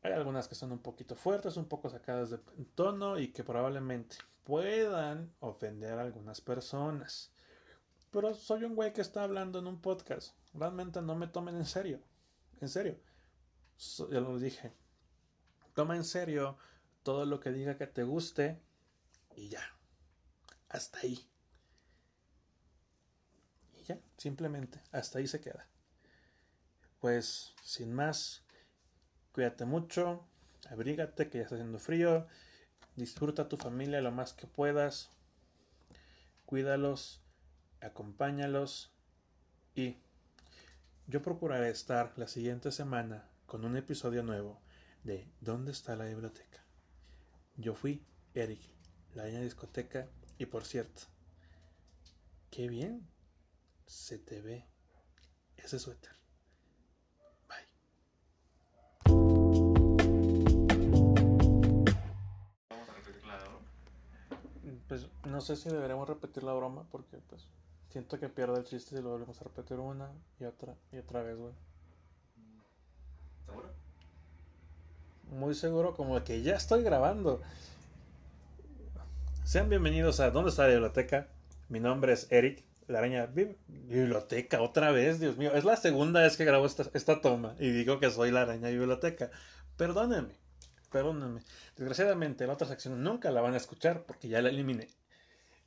hay 0.00 0.12
algunas 0.12 0.48
que 0.48 0.54
son 0.54 0.72
un 0.72 0.78
poquito 0.78 1.14
fuertes, 1.14 1.58
un 1.58 1.66
poco 1.66 1.90
sacadas 1.90 2.30
de 2.30 2.38
tono 2.74 3.18
y 3.18 3.28
que 3.30 3.44
probablemente 3.44 4.16
puedan 4.42 5.30
ofender 5.40 5.98
a 5.98 6.00
algunas 6.00 6.40
personas. 6.40 7.30
Pero 8.10 8.32
soy 8.32 8.64
un 8.64 8.74
güey 8.74 8.94
que 8.94 9.02
está 9.02 9.22
hablando 9.22 9.58
en 9.58 9.66
un 9.66 9.82
podcast. 9.82 10.34
Realmente 10.54 11.02
no 11.02 11.14
me 11.14 11.26
tomen 11.26 11.56
en 11.56 11.66
serio. 11.66 12.00
En 12.62 12.70
serio. 12.70 12.98
Ya 14.10 14.20
lo 14.20 14.38
dije. 14.38 14.72
Toma 15.74 15.96
en 15.96 16.04
serio 16.04 16.56
todo 17.02 17.26
lo 17.26 17.38
que 17.38 17.52
diga 17.52 17.76
que 17.76 17.86
te 17.86 18.02
guste 18.02 18.62
y 19.36 19.50
ya. 19.50 19.62
Hasta 20.70 21.00
ahí. 21.00 21.18
Y 23.74 23.82
ya, 23.82 24.00
simplemente, 24.16 24.80
hasta 24.90 25.18
ahí 25.18 25.26
se 25.26 25.42
queda. 25.42 25.68
Pues, 27.04 27.52
sin 27.62 27.92
más, 27.92 28.46
cuídate 29.32 29.66
mucho, 29.66 30.26
abrígate 30.70 31.28
que 31.28 31.36
ya 31.36 31.44
está 31.44 31.56
haciendo 31.56 31.78
frío, 31.78 32.26
disfruta 32.96 33.42
a 33.42 33.48
tu 33.50 33.58
familia 33.58 34.00
lo 34.00 34.10
más 34.10 34.32
que 34.32 34.46
puedas, 34.46 35.10
cuídalos, 36.46 37.22
acompáñalos 37.82 38.90
y 39.74 39.98
yo 41.06 41.20
procuraré 41.20 41.68
estar 41.68 42.14
la 42.16 42.26
siguiente 42.26 42.72
semana 42.72 43.28
con 43.44 43.66
un 43.66 43.76
episodio 43.76 44.22
nuevo 44.22 44.62
de 45.02 45.30
¿Dónde 45.42 45.72
está 45.72 45.96
la 45.96 46.06
biblioteca? 46.06 46.64
Yo 47.58 47.74
fui 47.74 48.02
Eric, 48.32 48.62
la 49.12 49.26
niña 49.26 49.42
discoteca, 49.42 50.08
y 50.38 50.46
por 50.46 50.64
cierto, 50.64 51.02
qué 52.50 52.66
bien 52.66 53.06
se 53.84 54.16
te 54.16 54.40
ve 54.40 54.64
ese 55.58 55.78
suéter. 55.78 56.23
Pues 64.88 65.06
no 65.24 65.40
sé 65.40 65.56
si 65.56 65.68
deberemos 65.70 66.08
repetir 66.08 66.42
la 66.42 66.52
broma 66.52 66.84
porque 66.90 67.18
pues 67.28 67.46
siento 67.90 68.18
que 68.18 68.28
pierde 68.28 68.58
el 68.58 68.64
chiste 68.64 68.96
si 68.96 69.02
lo 69.02 69.10
volvemos 69.10 69.40
a 69.40 69.44
repetir 69.44 69.78
una 69.78 70.10
y 70.40 70.44
otra 70.44 70.74
y 70.92 70.98
otra 70.98 71.22
vez, 71.22 71.36
güey. 71.38 71.52
¿Seguro? 73.46 73.68
Muy 75.30 75.54
seguro 75.54 75.94
como 75.94 76.22
que 76.22 76.42
ya 76.42 76.56
estoy 76.56 76.82
grabando. 76.82 77.40
Sean 79.44 79.68
bienvenidos 79.68 80.20
a 80.20 80.30
¿Dónde 80.30 80.50
está 80.50 80.64
la 80.64 80.70
biblioteca? 80.70 81.28
Mi 81.68 81.80
nombre 81.80 82.12
es 82.12 82.30
Eric, 82.30 82.62
la 82.88 82.98
araña 82.98 83.26
Bib- 83.26 83.56
biblioteca, 83.68 84.60
otra 84.60 84.90
vez, 84.90 85.18
Dios 85.20 85.36
mío. 85.38 85.52
Es 85.54 85.64
la 85.64 85.76
segunda 85.76 86.20
vez 86.20 86.36
que 86.36 86.44
grabo 86.44 86.66
esta, 86.66 86.84
esta 86.92 87.20
toma 87.20 87.54
y 87.58 87.70
digo 87.70 88.00
que 88.00 88.10
soy 88.10 88.30
la 88.30 88.42
araña 88.42 88.68
biblioteca. 88.68 89.30
Perdónenme, 89.76 90.34
perdónenme. 90.94 91.42
Desgraciadamente 91.76 92.46
la 92.46 92.52
otra 92.52 92.68
sección 92.68 93.02
nunca 93.02 93.32
la 93.32 93.40
van 93.40 93.54
a 93.54 93.56
escuchar 93.56 94.04
porque 94.04 94.28
ya 94.28 94.40
la 94.40 94.50
eliminé. 94.50 94.90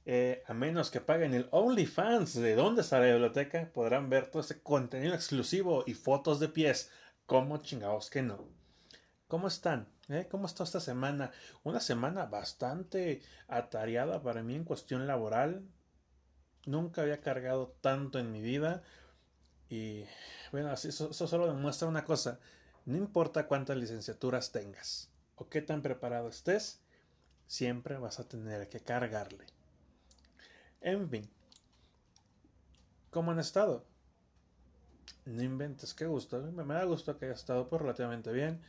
Eh, 0.06 0.42
a 0.48 0.54
menos 0.54 0.90
que 0.90 1.02
paguen 1.02 1.34
el 1.34 1.50
OnlyFans 1.52 2.36
de 2.36 2.56
¿Dónde 2.56 2.80
está 2.80 3.00
la 3.00 3.08
biblioteca? 3.08 3.70
Podrán 3.74 4.10
ver 4.10 4.32
todo 4.32 4.42
ese 4.42 4.62
contenido 4.62 5.14
exclusivo 5.14 5.84
y 5.86 5.96
fotos 5.96 6.40
de 6.40 6.48
pies. 6.48 6.92
¿Cómo 7.26 7.58
chingados 7.58 8.10
que 8.10 8.22
no? 8.22 8.48
¿Cómo 9.28 9.50
están? 9.50 9.90
¿Eh? 10.08 10.30
¿Cómo 10.32 10.46
está 10.46 10.64
esta 10.64 10.80
semana? 10.80 11.32
Una 11.66 11.82
semana 11.82 12.26
bastante 12.28 13.22
atareada 13.50 14.22
para 14.24 14.44
mí 14.44 14.56
en 14.56 14.64
cuestión 14.64 15.08
laboral. 15.08 15.62
Nunca 16.66 17.02
había 17.02 17.20
cargado 17.20 17.76
tanto 17.82 18.18
en 18.18 18.32
mi 18.32 18.42
vida. 18.42 18.82
Y 19.70 20.06
bueno, 20.54 20.72
eso, 20.72 21.10
eso 21.12 21.28
solo 21.28 21.48
demuestra 21.48 21.90
una 21.90 22.06
cosa. 22.06 22.40
No 22.86 22.96
importa 22.96 23.46
cuántas 23.48 23.76
licenciaturas 23.76 24.54
tengas 24.54 25.12
o 25.38 25.48
qué 25.50 25.62
tan 25.62 25.82
preparado 25.82 26.28
estés, 26.28 26.82
siempre 27.46 27.98
vas 27.98 28.20
a 28.20 28.28
tener 28.28 28.68
que 28.70 28.82
cargarle. 28.82 29.46
En 30.82 31.10
fin, 31.10 31.30
¿cómo 33.10 33.32
han 33.32 33.40
estado? 33.40 33.86
No 35.26 35.44
inventes, 35.44 35.94
qué 35.94 36.06
gusto. 36.06 36.42
Me 36.42 36.74
da 36.74 36.84
gusto 36.84 37.18
que 37.18 37.26
haya 37.26 37.34
estado 37.34 37.70
pues, 37.70 37.82
relativamente 37.82 38.32
bien. 38.32 38.62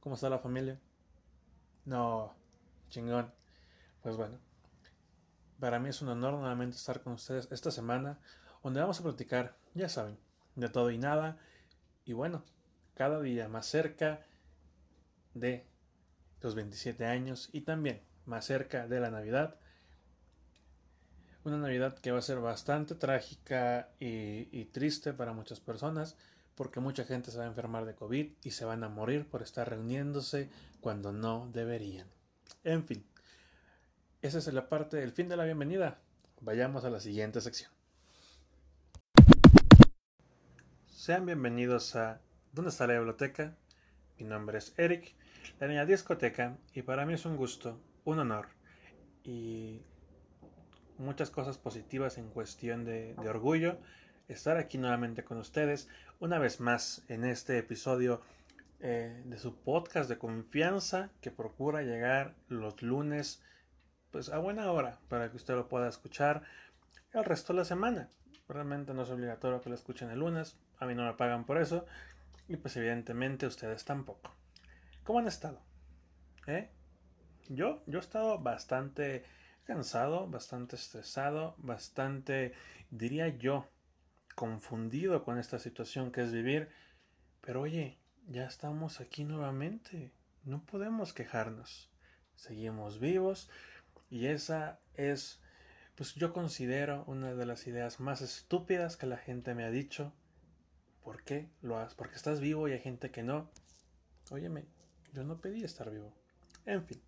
¿Cómo 0.00 0.14
está 0.14 0.28
la 0.28 0.38
familia? 0.38 0.80
No, 1.84 2.34
chingón. 2.88 3.32
Pues 4.02 4.16
bueno, 4.16 4.38
para 5.58 5.78
mí 5.78 5.88
es 5.88 6.02
un 6.02 6.08
honor 6.08 6.34
nuevamente 6.34 6.76
estar 6.76 7.02
con 7.02 7.14
ustedes 7.14 7.48
esta 7.50 7.70
semana, 7.70 8.20
donde 8.62 8.80
vamos 8.80 9.00
a 9.00 9.02
platicar, 9.02 9.56
ya 9.74 9.88
saben, 9.88 10.18
de 10.54 10.68
todo 10.68 10.90
y 10.90 10.98
nada. 10.98 11.38
Y 12.04 12.12
bueno, 12.12 12.44
cada 12.94 13.20
día 13.20 13.48
más 13.48 13.66
cerca 13.66 14.24
de 15.34 15.66
los 16.40 16.54
27 16.54 17.04
años 17.06 17.48
y 17.52 17.62
también 17.62 18.00
más 18.24 18.44
cerca 18.44 18.86
de 18.86 19.00
la 19.00 19.10
Navidad. 19.10 19.56
Una 21.44 21.58
Navidad 21.58 21.98
que 21.98 22.10
va 22.10 22.18
a 22.18 22.22
ser 22.22 22.40
bastante 22.40 22.94
trágica 22.94 23.88
y, 24.00 24.64
triste 24.66 25.12
para 25.12 25.32
muchas 25.32 25.60
personas 25.60 26.16
porque 26.56 26.80
mucha 26.80 27.04
gente 27.04 27.30
se 27.30 27.38
va 27.38 27.44
a 27.44 27.48
enfermar 27.48 27.84
de 27.84 27.94
COVID 27.94 28.32
y 28.42 28.50
se 28.50 28.64
van 28.64 28.82
a 28.82 28.88
morir 28.88 29.26
por 29.28 29.42
estar 29.42 29.68
reuniéndose 29.68 30.50
cuando 30.80 31.12
no 31.12 31.48
deberían. 31.52 32.08
En 32.64 32.84
fin, 32.84 33.04
esa 34.22 34.38
es 34.38 34.52
la 34.52 34.68
parte 34.68 34.96
del 34.96 35.12
fin 35.12 35.28
de 35.28 35.36
la 35.36 35.44
bienvenida. 35.44 35.98
Vayamos 36.40 36.84
a 36.84 36.90
la 36.90 37.00
siguiente 37.00 37.40
sección. 37.40 37.70
Sean 40.88 41.26
bienvenidos 41.26 41.94
a 41.94 42.20
¿Dónde 42.56 42.70
está 42.70 42.86
la 42.86 42.94
biblioteca? 42.94 43.54
Mi 44.18 44.24
nombre 44.24 44.56
es 44.56 44.72
Eric, 44.78 45.14
la 45.60 45.68
niña 45.68 45.86
discoteca, 45.86 46.56
y 46.74 46.82
para 46.82 47.06
mí 47.06 47.14
es 47.14 47.24
un 47.24 47.36
gusto, 47.36 47.80
un 48.04 48.18
honor 48.18 48.48
y 49.24 49.82
muchas 50.98 51.30
cosas 51.30 51.58
positivas 51.58 52.18
en 52.18 52.28
cuestión 52.30 52.84
de, 52.84 53.14
orgullo 53.28 53.78
estar 54.28 54.56
aquí 54.56 54.78
nuevamente 54.78 55.24
con 55.24 55.38
ustedes 55.38 55.88
una 56.20 56.38
vez 56.38 56.60
más 56.60 57.04
en 57.08 57.24
este 57.24 57.58
episodio 57.58 58.22
eh, 58.80 59.22
de 59.24 59.38
su 59.38 59.54
podcast 59.54 60.08
de 60.08 60.18
confianza 60.18 61.10
que 61.20 61.30
procura 61.30 61.82
llegar 61.82 62.34
los 62.48 62.82
lunes 62.82 63.42
pues 64.10 64.30
a 64.30 64.38
buena 64.38 64.70
hora 64.72 64.98
para 65.08 65.30
que 65.30 65.36
usted 65.36 65.54
lo 65.54 65.68
pueda 65.68 65.88
escuchar 65.88 66.42
el 67.12 67.24
resto 67.24 67.52
de 67.52 67.60
la 67.60 67.64
semana. 67.64 68.08
Realmente 68.48 68.94
no 68.94 69.02
es 69.02 69.10
obligatorio 69.10 69.60
que 69.60 69.68
lo 69.68 69.74
escuchen 69.74 70.10
el 70.10 70.20
lunes, 70.20 70.56
a 70.78 70.86
mí 70.86 70.94
no 70.94 71.04
me 71.04 71.14
pagan 71.14 71.44
por 71.44 71.58
eso 71.58 71.86
y 72.48 72.56
pues 72.56 72.76
evidentemente 72.76 73.46
ustedes 73.46 73.84
tampoco. 73.84 74.34
¿Cómo 75.06 75.20
han 75.20 75.28
estado? 75.28 75.62
¿Eh? 76.48 76.68
Yo, 77.48 77.82
yo 77.86 77.98
he 77.98 78.02
estado 78.02 78.40
bastante 78.40 79.24
cansado, 79.64 80.26
bastante 80.26 80.74
estresado, 80.74 81.54
bastante, 81.58 82.52
diría 82.90 83.28
yo, 83.28 83.68
confundido 84.34 85.24
con 85.24 85.38
esta 85.38 85.60
situación 85.60 86.10
que 86.10 86.22
es 86.22 86.32
vivir. 86.32 86.68
Pero 87.40 87.62
oye, 87.62 87.98
ya 88.26 88.46
estamos 88.46 89.00
aquí 89.00 89.24
nuevamente. 89.24 90.12
No 90.42 90.66
podemos 90.66 91.12
quejarnos. 91.12 91.88
Seguimos 92.34 92.98
vivos 92.98 93.48
y 94.10 94.26
esa 94.26 94.80
es, 94.94 95.40
pues 95.94 96.16
yo 96.16 96.32
considero 96.32 97.04
una 97.06 97.32
de 97.32 97.46
las 97.46 97.68
ideas 97.68 98.00
más 98.00 98.22
estúpidas 98.22 98.96
que 98.96 99.06
la 99.06 99.16
gente 99.16 99.54
me 99.54 99.64
ha 99.64 99.70
dicho 99.70 100.12
¿Por 101.06 101.22
qué 101.22 101.48
lo 101.62 101.78
haces? 101.78 101.94
Porque 101.94 102.16
estás 102.16 102.40
vivo 102.40 102.66
y 102.66 102.72
hay 102.72 102.80
gente 102.80 103.12
que 103.12 103.22
no. 103.22 103.48
Óyeme, 104.32 104.66
yo 105.16 105.24
no 105.24 105.40
pedí 105.40 105.64
estar 105.64 105.90
vivo. 105.90 106.12
En 106.66 106.84
fin. 106.84 107.00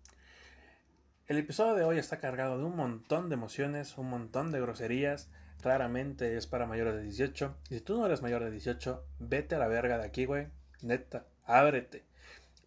El 1.27 1.37
episodio 1.37 1.75
de 1.75 1.83
hoy 1.83 1.99
está 1.99 2.19
cargado 2.19 2.57
de 2.57 2.63
un 2.63 2.75
montón 2.75 3.29
de 3.29 3.35
emociones, 3.35 3.99
un 3.99 4.09
montón 4.09 4.51
de 4.51 4.59
groserías. 4.59 5.29
Claramente 5.61 6.35
es 6.35 6.47
para 6.47 6.65
mayores 6.65 6.95
de 6.95 7.03
18. 7.03 7.55
Y 7.69 7.75
si 7.75 7.81
tú 7.81 7.99
no 7.99 8.07
eres 8.07 8.23
mayor 8.23 8.43
de 8.43 8.49
18, 8.49 9.05
vete 9.19 9.55
a 9.55 9.59
la 9.59 9.67
verga 9.67 9.99
de 9.99 10.07
aquí, 10.07 10.25
güey. 10.25 10.47
Neta, 10.81 11.27
ábrete. 11.45 12.03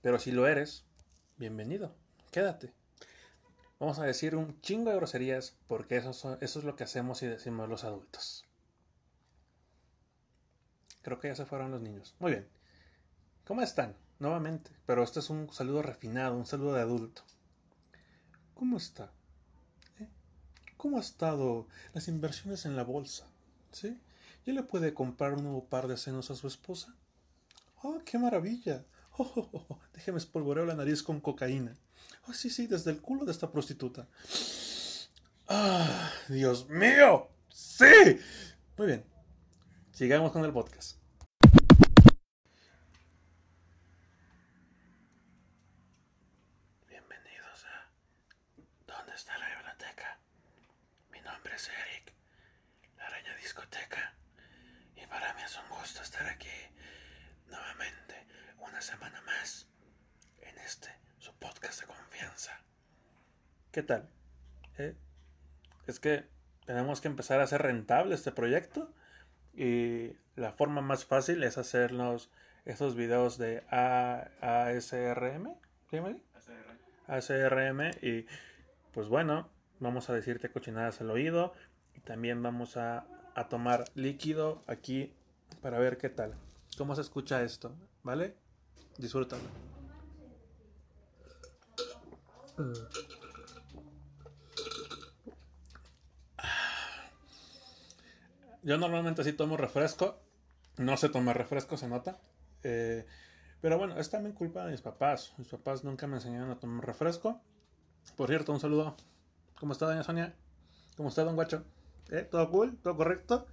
Pero 0.00 0.20
si 0.20 0.30
lo 0.30 0.46
eres, 0.46 0.84
bienvenido. 1.38 1.92
Quédate. 2.30 2.72
Vamos 3.80 3.98
a 3.98 4.04
decir 4.04 4.36
un 4.36 4.60
chingo 4.60 4.90
de 4.90 4.96
groserías 4.96 5.56
porque 5.66 5.96
eso, 5.96 6.38
eso 6.40 6.58
es 6.60 6.64
lo 6.64 6.76
que 6.76 6.84
hacemos 6.84 7.20
y 7.24 7.26
decimos 7.26 7.68
los 7.68 7.82
adultos. 7.82 8.46
Creo 11.02 11.18
que 11.18 11.26
ya 11.26 11.34
se 11.34 11.46
fueron 11.46 11.72
los 11.72 11.82
niños. 11.82 12.14
Muy 12.20 12.30
bien. 12.30 12.48
¿Cómo 13.44 13.60
están? 13.62 13.96
Nuevamente. 14.22 14.70
Pero 14.86 15.02
este 15.02 15.18
es 15.18 15.30
un 15.30 15.52
saludo 15.52 15.82
refinado, 15.82 16.36
un 16.36 16.46
saludo 16.46 16.74
de 16.74 16.80
adulto. 16.80 17.22
¿Cómo 18.54 18.76
está? 18.76 19.10
¿Eh? 19.98 20.08
¿Cómo 20.76 20.98
ha 20.98 21.00
estado 21.00 21.66
las 21.92 22.06
inversiones 22.06 22.64
en 22.64 22.76
la 22.76 22.84
bolsa? 22.84 23.26
¿Sí? 23.72 23.98
¿Ya 24.46 24.52
le 24.52 24.62
puede 24.62 24.94
comprar 24.94 25.32
un 25.32 25.42
nuevo 25.42 25.64
par 25.64 25.88
de 25.88 25.96
senos 25.96 26.30
a 26.30 26.36
su 26.36 26.46
esposa? 26.46 26.94
¡Oh, 27.82 28.00
qué 28.04 28.16
maravilla! 28.16 28.84
Oh, 29.18 29.30
oh, 29.36 29.48
oh, 29.52 29.66
oh. 29.68 29.78
Déjeme 29.92 30.16
espolvoreo 30.16 30.64
la 30.64 30.74
nariz 30.74 31.02
con 31.02 31.20
cocaína. 31.20 31.74
Oh, 32.26 32.32
sí, 32.32 32.48
sí, 32.48 32.66
desde 32.66 32.92
el 32.92 33.02
culo 33.02 33.26
de 33.26 33.32
esta 33.32 33.50
prostituta. 33.52 34.08
¡Ah! 35.48 36.10
¡Dios 36.30 36.66
mío! 36.70 37.28
¡Sí! 37.50 38.18
Muy 38.78 38.86
bien. 38.86 39.04
Sigamos 39.92 40.32
con 40.32 40.46
el 40.46 40.52
podcast. 40.54 40.96
Bienvenidos 46.88 47.64
a 47.66 47.88
¿Dónde 48.86 49.14
está 49.14 49.36
la 49.38 49.48
biblioteca? 49.56 50.18
Mi 51.10 51.20
nombre 51.20 51.54
es 51.54 51.68
Eric, 51.68 52.12
la 52.96 53.06
araña 53.06 53.36
discoteca, 53.36 54.14
y 54.96 55.06
para 55.06 55.34
mí 55.34 55.42
es 55.42 55.56
un 55.56 55.68
gusto 55.78 56.02
estar 56.22 56.34
aquí 56.34 56.48
nuevamente 57.48 58.14
una 58.60 58.80
semana 58.80 59.20
más 59.22 59.66
en 60.40 60.56
este 60.58 60.88
su 61.18 61.32
podcast 61.34 61.80
de 61.80 61.86
confianza. 61.86 62.52
¿Qué 63.72 63.82
tal? 63.82 64.08
¿Eh? 64.78 64.94
Es 65.86 65.98
que 65.98 66.24
tenemos 66.64 67.00
que 67.00 67.08
empezar 67.08 67.40
a 67.40 67.44
hacer 67.44 67.62
rentable 67.62 68.14
este 68.14 68.30
proyecto 68.30 68.92
y 69.52 70.12
la 70.36 70.52
forma 70.52 70.80
más 70.80 71.04
fácil 71.04 71.42
es 71.42 71.58
hacernos 71.58 72.30
esos 72.64 72.94
videos 72.94 73.36
de 73.38 73.64
ASRM. 73.70 75.54
ASRM. 77.08 77.90
Y 78.00 78.26
pues 78.92 79.08
bueno, 79.08 79.50
vamos 79.80 80.08
a 80.08 80.14
decirte 80.14 80.50
cochinadas 80.50 81.00
al 81.00 81.10
oído. 81.10 81.52
Y 81.96 82.00
también 82.00 82.42
vamos 82.42 82.76
a, 82.76 83.06
a 83.34 83.48
tomar 83.48 83.84
líquido 83.94 84.62
aquí 84.68 85.12
para 85.54 85.78
ver 85.78 85.98
qué 85.98 86.08
tal. 86.08 86.34
¿Cómo 86.76 86.94
se 86.94 87.02
escucha 87.02 87.42
esto? 87.42 87.74
¿Vale? 88.02 88.36
Disfrútalo. 88.98 89.42
Yo 98.62 98.78
normalmente 98.78 99.24
sí 99.24 99.32
tomo 99.32 99.56
refresco. 99.56 100.18
No 100.78 100.96
sé 100.96 101.08
tomar 101.08 101.36
refresco, 101.36 101.76
se 101.76 101.88
nota. 101.88 102.18
Eh, 102.62 103.06
pero 103.60 103.78
bueno, 103.78 103.98
es 103.98 104.10
también 104.10 104.34
culpa 104.34 104.64
de 104.64 104.72
mis 104.72 104.80
papás. 104.80 105.34
Mis 105.36 105.48
papás 105.48 105.84
nunca 105.84 106.06
me 106.06 106.16
enseñaron 106.16 106.50
a 106.50 106.58
tomar 106.58 106.86
refresco. 106.86 107.40
Por 108.16 108.28
cierto, 108.28 108.52
un 108.52 108.60
saludo. 108.60 108.96
¿Cómo 109.58 109.72
está, 109.72 109.86
doña 109.86 110.02
Sonia? 110.02 110.34
¿Cómo 110.96 111.08
está, 111.08 111.24
don 111.24 111.34
Guacho? 111.34 111.64
¿Eh? 112.10 112.26
¿Todo 112.30 112.50
cool? 112.50 112.76
¿Todo 112.78 112.96
correcto? 112.96 113.46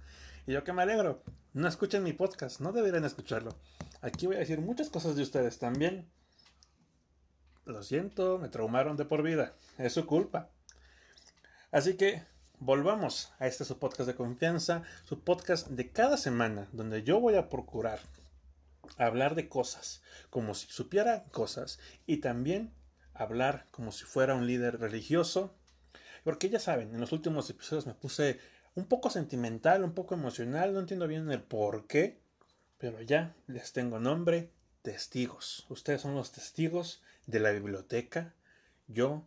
Y 0.46 0.52
yo 0.52 0.64
que 0.64 0.72
me 0.72 0.82
alegro. 0.82 1.22
No 1.52 1.66
escuchen 1.66 2.04
mi 2.04 2.12
podcast, 2.12 2.60
no 2.60 2.70
deberían 2.70 3.04
escucharlo. 3.04 3.56
Aquí 4.02 4.28
voy 4.28 4.36
a 4.36 4.40
decir 4.40 4.60
muchas 4.60 4.88
cosas 4.88 5.16
de 5.16 5.22
ustedes 5.22 5.58
también. 5.58 6.08
Lo 7.64 7.82
siento, 7.82 8.38
me 8.38 8.48
traumaron 8.48 8.96
de 8.96 9.04
por 9.04 9.24
vida. 9.24 9.56
Es 9.76 9.94
su 9.94 10.06
culpa. 10.06 10.48
Así 11.72 11.96
que 11.96 12.22
volvamos 12.60 13.32
a 13.40 13.48
este 13.48 13.64
su 13.64 13.80
podcast 13.80 14.06
de 14.06 14.14
confianza, 14.14 14.84
su 15.04 15.24
podcast 15.24 15.66
de 15.66 15.90
cada 15.90 16.16
semana, 16.16 16.68
donde 16.70 17.02
yo 17.02 17.18
voy 17.18 17.34
a 17.34 17.48
procurar 17.48 17.98
hablar 18.96 19.34
de 19.34 19.48
cosas 19.48 20.02
como 20.30 20.54
si 20.54 20.68
supiera 20.68 21.24
cosas 21.32 21.80
y 22.06 22.18
también 22.18 22.72
hablar 23.12 23.66
como 23.72 23.90
si 23.90 24.04
fuera 24.04 24.36
un 24.36 24.46
líder 24.46 24.78
religioso. 24.78 25.52
Porque 26.22 26.48
ya 26.48 26.60
saben, 26.60 26.94
en 26.94 27.00
los 27.00 27.10
últimos 27.10 27.50
episodios 27.50 27.88
me 27.88 27.94
puse 27.94 28.38
un 28.74 28.86
poco 28.86 29.10
sentimental, 29.10 29.84
un 29.84 29.92
poco 29.92 30.14
emocional, 30.14 30.72
no 30.72 30.80
entiendo 30.80 31.06
bien 31.06 31.30
el 31.30 31.42
por 31.42 31.86
qué, 31.86 32.20
pero 32.78 33.00
ya 33.02 33.34
les 33.46 33.72
tengo 33.72 33.98
nombre, 33.98 34.50
testigos. 34.82 35.66
Ustedes 35.68 36.00
son 36.00 36.14
los 36.14 36.32
testigos 36.32 37.02
de 37.26 37.40
la 37.40 37.50
biblioteca. 37.50 38.34
Yo 38.86 39.26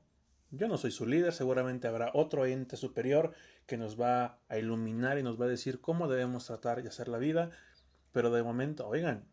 yo 0.55 0.67
no 0.67 0.77
soy 0.77 0.91
su 0.91 1.07
líder, 1.07 1.33
seguramente 1.33 1.87
habrá 1.87 2.11
otro 2.13 2.45
ente 2.45 2.77
superior 2.77 3.33
que 3.65 3.75
nos 3.75 3.99
va 3.99 4.37
a 4.49 4.59
iluminar 4.59 5.17
y 5.17 5.23
nos 5.23 5.41
va 5.41 5.45
a 5.45 5.49
decir 5.49 5.81
cómo 5.81 6.07
debemos 6.07 6.45
tratar 6.45 6.79
y 6.83 6.87
hacer 6.87 7.07
la 7.07 7.17
vida. 7.17 7.49
Pero 8.11 8.29
de 8.29 8.43
momento, 8.43 8.87
oigan, 8.87 9.25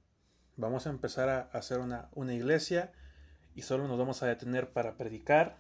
vamos 0.57 0.87
a 0.87 0.91
empezar 0.91 1.29
a 1.29 1.41
hacer 1.53 1.81
una, 1.81 2.09
una 2.15 2.33
iglesia 2.33 2.93
y 3.55 3.63
solo 3.63 3.87
nos 3.87 3.99
vamos 3.99 4.23
a 4.23 4.29
detener 4.29 4.73
para 4.73 4.97
predicar, 4.97 5.59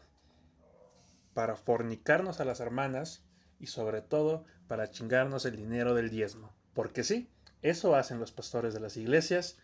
para 1.35 1.57
fornicarnos 1.57 2.41
a 2.41 2.47
las 2.47 2.61
hermanas 2.61 3.23
y 3.61 3.67
sobre 3.67 4.03
todo 4.03 4.45
para 4.67 4.91
chingarnos 4.91 5.45
el 5.45 5.57
dinero 5.57 5.95
del 5.95 6.11
diezmo. 6.11 6.53
Porque 6.75 7.05
sí, 7.05 7.31
eso 7.63 7.95
hacen 7.95 8.19
los 8.19 8.33
pastores 8.33 8.75
de 8.75 8.81
las 8.81 8.97
iglesias, 8.97 9.59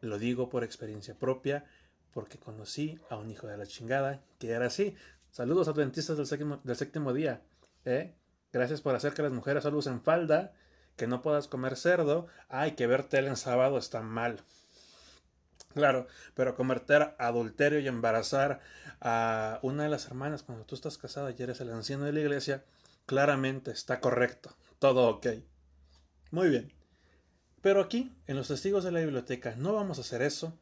lo 0.00 0.18
digo 0.18 0.48
por 0.48 0.64
experiencia 0.64 1.14
propia, 1.14 1.64
porque 2.12 2.38
conocí 2.38 2.98
a 3.10 3.16
un 3.16 3.30
hijo 3.30 3.46
de 3.46 3.56
la 3.56 3.66
chingada 3.66 4.22
que 4.38 4.50
era 4.50 4.66
así. 4.66 4.96
Saludos 5.30 5.68
adventistas 5.68 6.16
del 6.16 6.26
séptimo, 6.26 6.60
del 6.62 6.76
séptimo 6.76 7.12
día. 7.12 7.42
¿eh? 7.84 8.14
Gracias 8.52 8.80
por 8.80 8.94
hacer 8.94 9.14
que 9.14 9.22
las 9.22 9.32
mujeres 9.32 9.64
solo 9.64 9.78
usen 9.78 10.00
falda, 10.00 10.52
que 10.96 11.08
no 11.08 11.22
puedas 11.22 11.48
comer 11.48 11.76
cerdo. 11.76 12.28
Ay, 12.48 12.72
que 12.72 12.86
ver 12.86 13.02
tele 13.02 13.28
en 13.28 13.36
sábado 13.36 13.78
está 13.78 14.00
mal. 14.00 14.40
Claro, 15.74 16.06
pero 16.34 16.54
convertir 16.54 17.14
adulterio 17.18 17.80
y 17.80 17.88
embarazar 17.88 18.60
a 19.00 19.58
una 19.62 19.82
de 19.82 19.88
las 19.88 20.06
hermanas 20.06 20.44
cuando 20.44 20.64
tú 20.64 20.76
estás 20.76 20.98
casada 20.98 21.32
y 21.36 21.42
eres 21.42 21.60
el 21.60 21.72
anciano 21.72 22.04
de 22.04 22.12
la 22.12 22.20
iglesia, 22.20 22.62
claramente 23.06 23.70
está 23.70 24.00
correcto. 24.00 24.56
Todo 24.78 25.08
ok. 25.08 25.26
Muy 26.30 26.48
bien. 26.48 26.72
Pero 27.60 27.80
aquí, 27.80 28.14
en 28.26 28.36
los 28.36 28.48
testigos 28.48 28.84
de 28.84 28.92
la 28.92 29.00
biblioteca, 29.00 29.54
no 29.56 29.72
vamos 29.72 29.98
a 29.98 30.02
hacer 30.02 30.22
eso. 30.22 30.58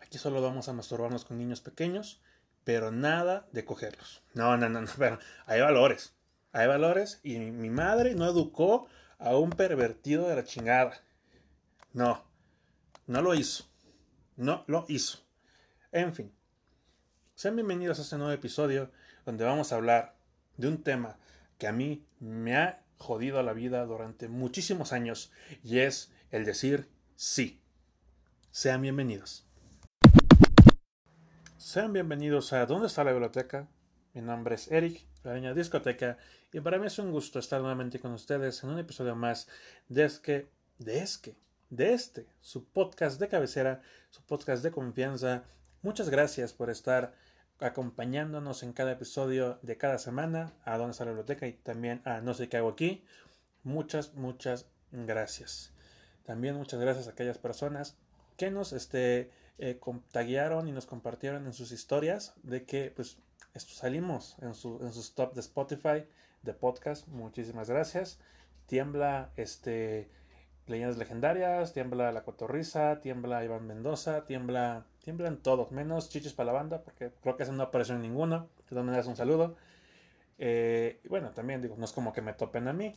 Aquí 0.00 0.18
solo 0.18 0.42
vamos 0.42 0.68
a 0.68 0.72
masturbarnos 0.72 1.24
con 1.24 1.38
niños 1.38 1.60
pequeños, 1.60 2.20
pero 2.64 2.90
nada 2.90 3.48
de 3.52 3.64
cogerlos. 3.64 4.22
No, 4.34 4.56
no, 4.56 4.68
no, 4.68 4.82
no, 4.82 4.90
pero 4.98 5.18
hay 5.46 5.60
valores. 5.60 6.14
Hay 6.52 6.66
valores 6.66 7.20
y 7.22 7.38
mi 7.38 7.70
madre 7.70 8.14
no 8.14 8.26
educó 8.26 8.86
a 9.18 9.36
un 9.36 9.50
pervertido 9.50 10.28
de 10.28 10.36
la 10.36 10.44
chingada. 10.44 11.00
No, 11.92 12.24
no 13.06 13.22
lo 13.22 13.34
hizo. 13.34 13.64
No 14.36 14.64
lo 14.66 14.84
hizo. 14.88 15.18
En 15.92 16.12
fin, 16.14 16.32
sean 17.36 17.56
bienvenidos 17.56 17.98
a 17.98 18.02
este 18.02 18.16
nuevo 18.16 18.32
episodio 18.32 18.90
donde 19.24 19.44
vamos 19.44 19.72
a 19.72 19.76
hablar 19.76 20.16
de 20.56 20.68
un 20.68 20.82
tema 20.82 21.16
que 21.58 21.66
a 21.66 21.72
mí 21.72 22.06
me 22.20 22.56
ha 22.56 22.84
jodido 22.98 23.42
la 23.42 23.52
vida 23.52 23.84
durante 23.84 24.28
muchísimos 24.28 24.92
años 24.92 25.32
y 25.62 25.78
es 25.78 26.12
el 26.30 26.44
decir 26.44 26.88
sí. 27.16 27.60
Sean 28.50 28.82
bienvenidos. 28.82 29.46
Sean 31.56 31.92
bienvenidos 31.92 32.52
a 32.52 32.66
¿Dónde 32.66 32.86
está 32.86 33.04
la 33.04 33.12
biblioteca? 33.12 33.68
Mi 34.12 34.20
nombre 34.20 34.54
es 34.54 34.70
Eric, 34.70 35.06
la 35.24 35.34
niña 35.34 35.54
discoteca, 35.54 36.18
y 36.52 36.60
para 36.60 36.78
mí 36.78 36.86
es 36.86 36.98
un 37.00 37.10
gusto 37.10 37.40
estar 37.40 37.60
nuevamente 37.60 37.98
con 37.98 38.12
ustedes 38.12 38.62
en 38.62 38.70
un 38.70 38.78
episodio 38.78 39.16
más 39.16 39.48
de 39.88 40.04
Esque, 40.04 40.48
de 40.78 41.00
Esque, 41.00 41.36
de 41.70 41.92
este, 41.92 42.26
su 42.40 42.64
podcast 42.64 43.18
de 43.18 43.28
cabecera, 43.28 43.82
su 44.10 44.22
podcast 44.22 44.62
de 44.62 44.70
confianza. 44.70 45.42
Muchas 45.82 46.10
gracias 46.10 46.52
por 46.52 46.70
estar 46.70 47.14
acompañándonos 47.60 48.62
en 48.62 48.72
cada 48.72 48.92
episodio 48.92 49.58
de 49.62 49.76
cada 49.76 49.98
semana 49.98 50.52
a 50.64 50.76
Dónde 50.76 50.92
está 50.92 51.04
la 51.04 51.12
biblioteca 51.12 51.46
y 51.46 51.52
también 51.52 52.02
a 52.04 52.20
No 52.20 52.34
sé 52.34 52.48
qué 52.48 52.56
hago 52.56 52.70
aquí. 52.70 53.04
Muchas, 53.62 54.14
muchas 54.14 54.66
gracias. 54.92 55.72
También 56.24 56.56
muchas 56.56 56.80
gracias 56.80 57.06
a 57.06 57.10
aquellas 57.10 57.38
personas 57.38 57.96
que 58.36 58.50
nos 58.50 58.72
este, 58.72 59.30
eh, 59.58 59.78
y 59.80 60.72
nos 60.72 60.86
compartieron 60.86 61.46
en 61.46 61.52
sus 61.52 61.70
historias 61.72 62.34
de 62.42 62.64
que 62.64 62.90
pues 62.90 63.18
salimos 63.54 64.36
en, 64.40 64.54
su, 64.54 64.80
en 64.82 64.92
sus 64.92 65.14
top 65.14 65.34
de 65.34 65.40
Spotify 65.40 66.04
de 66.42 66.54
podcast. 66.54 67.06
Muchísimas 67.08 67.70
gracias. 67.70 68.18
Tiembla 68.66 69.32
este 69.36 70.10
Leyendas 70.66 70.96
Legendarias, 70.96 71.72
tiembla 71.72 72.10
La 72.12 72.24
Cotorrisa, 72.24 73.00
tiembla 73.00 73.44
Iván 73.44 73.66
Mendoza, 73.66 74.24
tiembla, 74.24 74.86
tiemblan 75.02 75.36
todos, 75.38 75.70
menos 75.72 76.08
Chichis 76.08 76.32
para 76.32 76.46
la 76.46 76.52
banda, 76.52 76.82
porque 76.82 77.12
creo 77.20 77.36
que 77.36 77.42
ese 77.42 77.52
no 77.52 77.62
apareció 77.62 77.94
en 77.94 78.02
ninguno. 78.02 78.48
De 78.56 78.64
todas 78.70 78.84
maneras, 78.84 79.06
un 79.06 79.16
saludo. 79.16 79.56
Eh, 80.38 81.00
y 81.04 81.08
bueno, 81.08 81.30
también 81.32 81.60
digo, 81.60 81.76
no 81.76 81.84
es 81.84 81.92
como 81.92 82.12
que 82.12 82.22
me 82.22 82.32
topen 82.32 82.66
a 82.68 82.72
mí. 82.72 82.94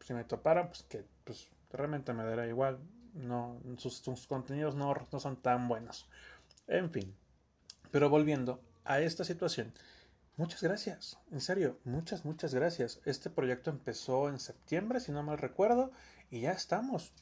Si 0.00 0.14
me 0.14 0.24
toparan, 0.24 0.68
pues 0.68 0.82
que 0.84 1.04
pues, 1.24 1.48
realmente 1.70 2.12
me 2.14 2.24
dará 2.24 2.46
igual. 2.46 2.78
No, 3.12 3.60
sus, 3.76 3.98
sus 3.98 4.26
contenidos 4.26 4.74
no, 4.74 4.94
no 5.12 5.20
son 5.20 5.36
tan 5.36 5.68
buenos. 5.68 6.08
En 6.66 6.90
fin. 6.90 7.14
Pero 7.90 8.08
volviendo 8.08 8.60
a 8.84 9.00
esta 9.00 9.24
situación. 9.24 9.72
Muchas 10.36 10.64
gracias, 10.64 11.16
en 11.30 11.40
serio, 11.40 11.78
muchas, 11.84 12.24
muchas 12.24 12.52
gracias. 12.52 13.00
Este 13.04 13.30
proyecto 13.30 13.70
empezó 13.70 14.28
en 14.28 14.40
septiembre, 14.40 14.98
si 14.98 15.12
no 15.12 15.22
mal 15.22 15.38
recuerdo, 15.38 15.92
y 16.34 16.40
ya 16.40 16.50
estamos, 16.50 17.12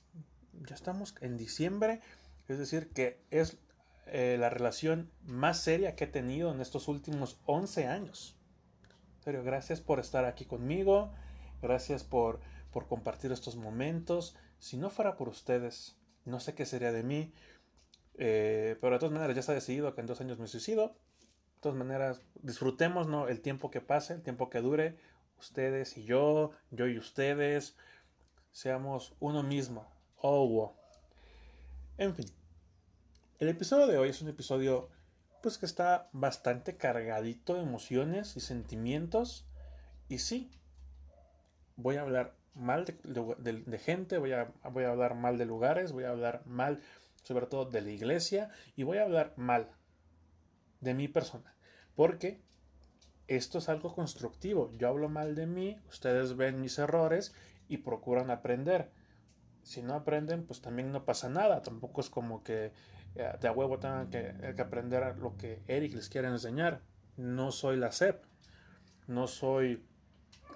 ya 0.67 0.75
estamos 0.75 1.15
en 1.21 1.37
diciembre, 1.37 2.01
es 2.49 2.59
decir, 2.59 2.89
que 2.95 3.23
es 3.31 3.59
eh, 4.07 4.39
la 4.41 4.49
relación 4.49 5.13
más 5.27 5.61
seria 5.61 5.95
que 5.95 6.05
he 6.05 6.07
tenido 6.07 6.51
en 6.51 6.63
estos 6.63 6.89
últimos 6.89 7.39
11 7.45 7.89
años. 7.89 8.39
Pero 9.23 9.45
gracias 9.45 9.83
por 9.83 10.01
estar 10.01 10.25
aquí 10.25 10.47
conmigo, 10.47 11.13
gracias 11.61 12.05
por, 12.05 12.41
por 12.73 12.89
compartir 12.89 13.33
estos 13.33 13.55
momentos. 13.55 14.35
Si 14.59 14.79
no 14.79 14.89
fuera 14.89 15.19
por 15.19 15.29
ustedes, 15.29 15.95
no 16.25 16.41
sé 16.41 16.55
qué 16.55 16.65
sería 16.65 16.91
de 16.91 17.03
mí, 17.03 17.35
eh, 18.15 18.79
pero 18.81 18.95
de 18.95 18.99
todas 18.99 19.13
maneras 19.13 19.37
ya 19.37 19.41
está 19.41 19.53
decidido 19.53 19.95
que 19.95 20.01
en 20.01 20.07
dos 20.07 20.23
años 20.23 20.39
me 20.39 20.47
suicido. 20.47 20.97
De 21.57 21.61
todas 21.61 21.77
maneras, 21.77 22.23
disfrutemos 22.41 23.09
¿no? 23.09 23.29
el 23.29 23.43
tiempo 23.43 23.71
que 23.71 23.83
pase, 23.83 24.15
el 24.15 24.23
tiempo 24.23 24.49
que 24.49 24.63
dure, 24.63 24.97
ustedes 25.39 25.99
y 25.99 26.05
yo, 26.05 26.53
yo 26.71 26.89
y 26.89 26.97
ustedes 26.97 27.77
seamos 28.53 29.15
uno 29.19 29.43
mismo. 29.43 29.91
Oh, 30.17 30.75
En 31.99 32.15
fin, 32.15 32.27
el 33.41 33.49
episodio 33.49 33.87
de 33.87 33.99
hoy 33.99 34.11
es 34.11 34.23
un 34.23 34.29
episodio 34.29 34.89
pues 35.43 35.59
que 35.59 35.67
está 35.67 36.09
bastante 36.13 36.77
cargadito 36.77 37.55
de 37.55 37.63
emociones 37.63 38.37
y 38.37 38.41
sentimientos. 38.41 39.45
Y 40.09 40.19
sí, 40.19 40.53
voy 41.75 41.97
a 41.97 42.03
hablar 42.03 42.37
mal 42.55 42.85
de, 42.85 43.79
gente, 43.79 44.19
voy 44.19 44.33
a, 44.33 44.53
voy 44.71 44.85
a 44.85 44.91
hablar 44.91 45.17
mal 45.17 45.39
de 45.39 45.47
lugares, 45.47 45.91
voy 45.91 46.05
a 46.05 46.11
hablar 46.11 46.47
mal 46.47 46.81
sobre 47.25 47.47
todo 47.47 47.65
de 47.65 47.81
la 47.81 47.91
iglesia 47.91 48.51
y 48.77 48.85
voy 48.85 48.99
a 48.99 49.03
hablar 49.03 49.33
mal 49.37 49.69
de 50.81 50.95
mi 50.95 51.09
persona. 51.09 51.57
Porque 51.97 52.41
esto 53.27 53.59
es 53.59 53.69
algo 53.69 53.95
constructivo. 53.95 54.71
Yo 54.77 54.89
hablo 54.89 55.09
mal 55.09 55.35
de 55.35 55.47
mí, 55.47 55.81
ustedes 55.89 56.37
ven 56.37 56.61
mis 56.61 56.79
errores 56.79 57.35
y 57.73 57.79
procuran 57.79 58.31
aprender. 58.31 58.91
Si 59.63 59.83
no 59.83 59.95
aprenden, 59.95 60.45
pues 60.45 60.61
también 60.61 60.93
no 60.93 61.05
pasa 61.05 61.29
nada. 61.31 61.63
Tampoco 61.63 62.01
es 62.03 62.11
como 62.11 62.43
que 62.43 62.73
eh, 63.15 63.33
de 63.41 63.49
a 63.49 63.53
huevo 63.53 63.79
tengan 63.79 64.11
que, 64.11 64.35
que, 64.55 64.63
aprender 64.63 65.17
lo 65.19 65.37
que 65.37 65.63
Eric 65.67 65.95
les 65.95 66.09
quiere 66.11 66.29
enseñar. 66.29 66.83
No 67.17 67.51
soy 67.51 67.77
la 67.77 67.91
SEP. 67.93 68.23
No 69.07 69.27
soy, 69.27 69.83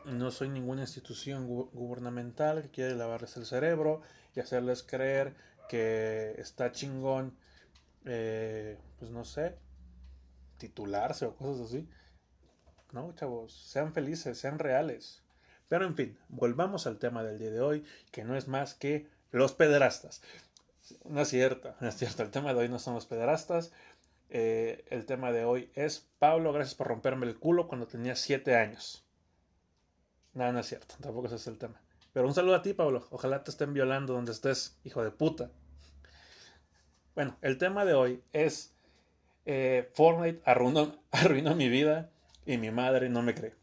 no 0.04 0.30
soy 0.30 0.50
ninguna 0.50 0.82
institución 0.82 1.46
gubernamental 1.46 2.62
que 2.62 2.70
quiere 2.70 2.94
lavarles 2.94 3.36
el 3.36 3.46
cerebro 3.46 4.02
y 4.34 4.40
hacerles 4.40 4.82
creer 4.82 5.34
que 5.68 6.34
está 6.38 6.70
chingón, 6.70 7.36
eh, 8.04 8.78
pues 8.98 9.10
no 9.10 9.24
sé, 9.24 9.58
titularse 10.58 11.26
o 11.26 11.34
cosas 11.34 11.68
así. 11.68 11.88
No, 12.92 13.12
chavos, 13.14 13.52
sean 13.52 13.92
felices, 13.92 14.38
sean 14.38 14.58
reales. 14.58 15.25
Pero 15.68 15.86
en 15.86 15.96
fin, 15.96 16.18
volvamos 16.28 16.86
al 16.86 16.98
tema 16.98 17.22
del 17.22 17.38
día 17.38 17.50
de 17.50 17.60
hoy, 17.60 17.84
que 18.12 18.24
no 18.24 18.36
es 18.36 18.48
más 18.48 18.74
que 18.74 19.08
los 19.32 19.52
pederastas. 19.52 20.22
No 21.04 21.22
es 21.22 21.28
cierto, 21.28 21.74
no 21.80 21.88
es 21.88 21.96
cierto, 21.96 22.22
el 22.22 22.30
tema 22.30 22.54
de 22.54 22.60
hoy 22.60 22.68
no 22.68 22.78
son 22.78 22.94
los 22.94 23.06
pederastas. 23.06 23.72
Eh, 24.28 24.84
el 24.90 25.06
tema 25.06 25.32
de 25.32 25.44
hoy 25.44 25.70
es 25.74 26.08
Pablo, 26.18 26.52
gracias 26.52 26.74
por 26.74 26.88
romperme 26.88 27.26
el 27.26 27.38
culo 27.38 27.68
cuando 27.68 27.86
tenía 27.86 28.14
7 28.14 28.54
años. 28.56 29.04
No, 30.34 30.52
no 30.52 30.60
es 30.60 30.66
cierto, 30.66 30.94
tampoco 31.00 31.26
ese 31.26 31.36
es 31.36 31.46
el 31.46 31.58
tema. 31.58 31.80
Pero 32.12 32.28
un 32.28 32.34
saludo 32.34 32.54
a 32.54 32.62
ti, 32.62 32.72
Pablo. 32.72 33.06
Ojalá 33.10 33.42
te 33.42 33.50
estén 33.50 33.74
violando 33.74 34.14
donde 34.14 34.32
estés, 34.32 34.78
hijo 34.84 35.02
de 35.02 35.10
puta. 35.10 35.50
Bueno, 37.14 37.36
el 37.42 37.58
tema 37.58 37.84
de 37.84 37.94
hoy 37.94 38.22
es 38.32 38.74
eh, 39.46 39.90
Fortnite 39.94 40.42
arruinó, 40.44 40.96
arruinó 41.10 41.54
mi 41.54 41.68
vida 41.68 42.10
y 42.44 42.58
mi 42.58 42.70
madre 42.70 43.08
no 43.08 43.22
me 43.22 43.34
cree. 43.34 43.54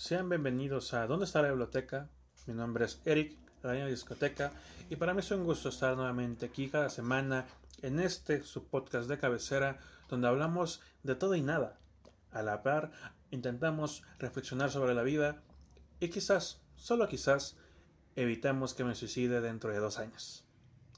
Sean 0.00 0.30
bienvenidos 0.30 0.94
a 0.94 1.06
¿Dónde 1.06 1.26
está 1.26 1.42
la 1.42 1.48
biblioteca? 1.48 2.08
Mi 2.46 2.54
nombre 2.54 2.86
es 2.86 3.02
Eric, 3.04 3.36
la 3.62 3.72
de 3.72 3.90
discoteca, 3.90 4.50
y 4.88 4.96
para 4.96 5.12
mí 5.12 5.20
es 5.20 5.30
un 5.30 5.44
gusto 5.44 5.68
estar 5.68 5.94
nuevamente 5.94 6.46
aquí 6.46 6.70
cada 6.70 6.88
semana 6.88 7.44
en 7.82 8.00
este 8.00 8.42
su 8.42 8.64
podcast 8.64 9.10
de 9.10 9.18
cabecera 9.18 9.78
donde 10.08 10.26
hablamos 10.26 10.80
de 11.02 11.16
todo 11.16 11.34
y 11.34 11.42
nada. 11.42 11.78
A 12.30 12.40
la 12.40 12.62
par, 12.62 12.92
intentamos 13.30 14.02
reflexionar 14.18 14.70
sobre 14.70 14.94
la 14.94 15.02
vida 15.02 15.42
y 16.00 16.08
quizás, 16.08 16.62
solo 16.76 17.06
quizás, 17.06 17.58
evitemos 18.16 18.72
que 18.72 18.84
me 18.84 18.94
suicide 18.94 19.42
dentro 19.42 19.70
de 19.70 19.80
dos 19.80 19.98
años. 19.98 20.46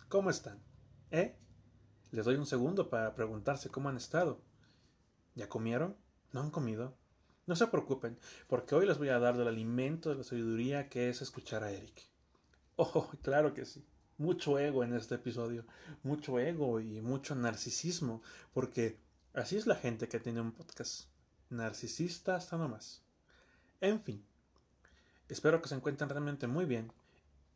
¿Cómo 0.09 0.31
están? 0.31 0.63
¿Eh? 1.11 1.37
Les 2.13 2.25
doy 2.25 2.37
un 2.37 2.47
segundo 2.47 2.89
para 2.89 3.17
preguntarse 3.17 3.69
cómo 3.69 3.89
han 3.89 3.97
estado. 3.97 4.41
¿Ya 5.35 5.49
comieron? 5.49 5.97
¿No 6.31 6.41
han 6.41 6.53
comido? 6.53 7.02
No 7.53 7.57
se 7.57 7.67
preocupen, 7.67 8.19
porque 8.49 8.75
hoy 8.75 8.87
les 8.87 8.97
voy 8.97 9.11
a 9.11 9.19
dar 9.19 9.37
del 9.37 9.47
alimento 9.47 10.09
de 10.09 10.15
la 10.15 10.25
sabiduría 10.25 10.89
que 10.89 11.11
es 11.11 11.21
escuchar 11.21 11.63
a 11.63 11.71
Eric. 11.71 12.09
Oh, 12.77 13.11
claro 13.21 13.53
que 13.53 13.67
sí. 13.67 13.85
Mucho 14.17 14.59
ego 14.59 14.83
en 14.85 14.95
este 14.95 15.17
episodio. 15.17 15.67
Mucho 16.03 16.39
ego 16.39 16.81
y 16.81 17.03
mucho 17.03 17.35
narcisismo. 17.35 18.23
Porque 18.55 18.97
así 19.35 19.59
es 19.59 19.67
la 19.67 19.75
gente 19.75 20.09
que 20.09 20.19
tiene 20.19 20.41
un 20.41 20.53
podcast. 20.53 21.11
Narcisista 21.51 22.37
hasta 22.37 22.57
nomás. 22.57 23.03
En 23.83 24.01
fin. 24.01 24.25
Espero 25.29 25.61
que 25.61 25.69
se 25.69 25.75
encuentren 25.75 26.09
realmente 26.09 26.47
muy 26.47 26.65
bien. 26.65 26.91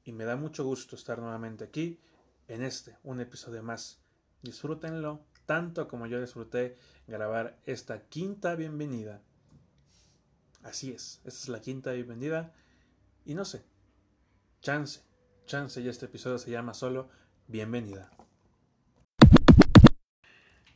Y 0.04 0.12
me 0.12 0.26
da 0.26 0.36
mucho 0.36 0.62
gusto 0.62 0.94
estar 0.94 1.20
nuevamente 1.20 1.64
aquí 1.64 1.98
en 2.48 2.62
este, 2.62 2.98
un 3.02 3.22
episodio 3.22 3.62
más. 3.62 3.98
Disfrútenlo 4.42 5.22
tanto 5.46 5.88
como 5.88 6.06
yo 6.06 6.20
disfruté 6.20 6.76
grabar 7.06 7.58
esta 7.64 8.02
quinta 8.02 8.56
bienvenida. 8.56 9.22
Así 10.66 10.90
es, 10.90 11.20
esta 11.24 11.28
es 11.28 11.48
la 11.48 11.60
quinta 11.60 11.92
bienvenida. 11.92 12.52
Y 13.24 13.34
no 13.34 13.44
sé, 13.44 13.62
chance, 14.60 15.00
chance, 15.44 15.80
y 15.80 15.88
este 15.88 16.06
episodio 16.06 16.38
se 16.38 16.50
llama 16.50 16.74
solo 16.74 17.08
Bienvenida. 17.46 18.10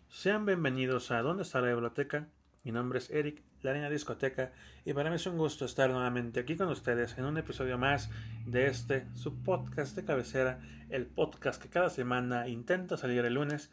Sean 0.08 0.46
bienvenidos 0.46 1.10
a 1.10 1.22
¿Dónde 1.22 1.42
está 1.42 1.60
la 1.60 1.72
biblioteca? 1.72 2.28
Mi 2.62 2.70
nombre 2.70 3.00
es 3.00 3.10
Eric, 3.10 3.42
la 3.62 3.72
niña 3.74 3.90
discoteca, 3.90 4.52
y 4.84 4.92
para 4.92 5.10
mí 5.10 5.16
es 5.16 5.26
un 5.26 5.36
gusto 5.36 5.64
estar 5.64 5.90
nuevamente 5.90 6.38
aquí 6.38 6.56
con 6.56 6.68
ustedes 6.68 7.18
en 7.18 7.24
un 7.24 7.36
episodio 7.36 7.76
más 7.76 8.10
de 8.46 8.68
este, 8.68 9.08
su 9.16 9.42
podcast 9.42 9.96
de 9.96 10.04
cabecera, 10.04 10.60
el 10.90 11.06
podcast 11.06 11.60
que 11.60 11.68
cada 11.68 11.90
semana 11.90 12.46
intenta 12.46 12.96
salir 12.96 13.24
el 13.24 13.34
lunes 13.34 13.72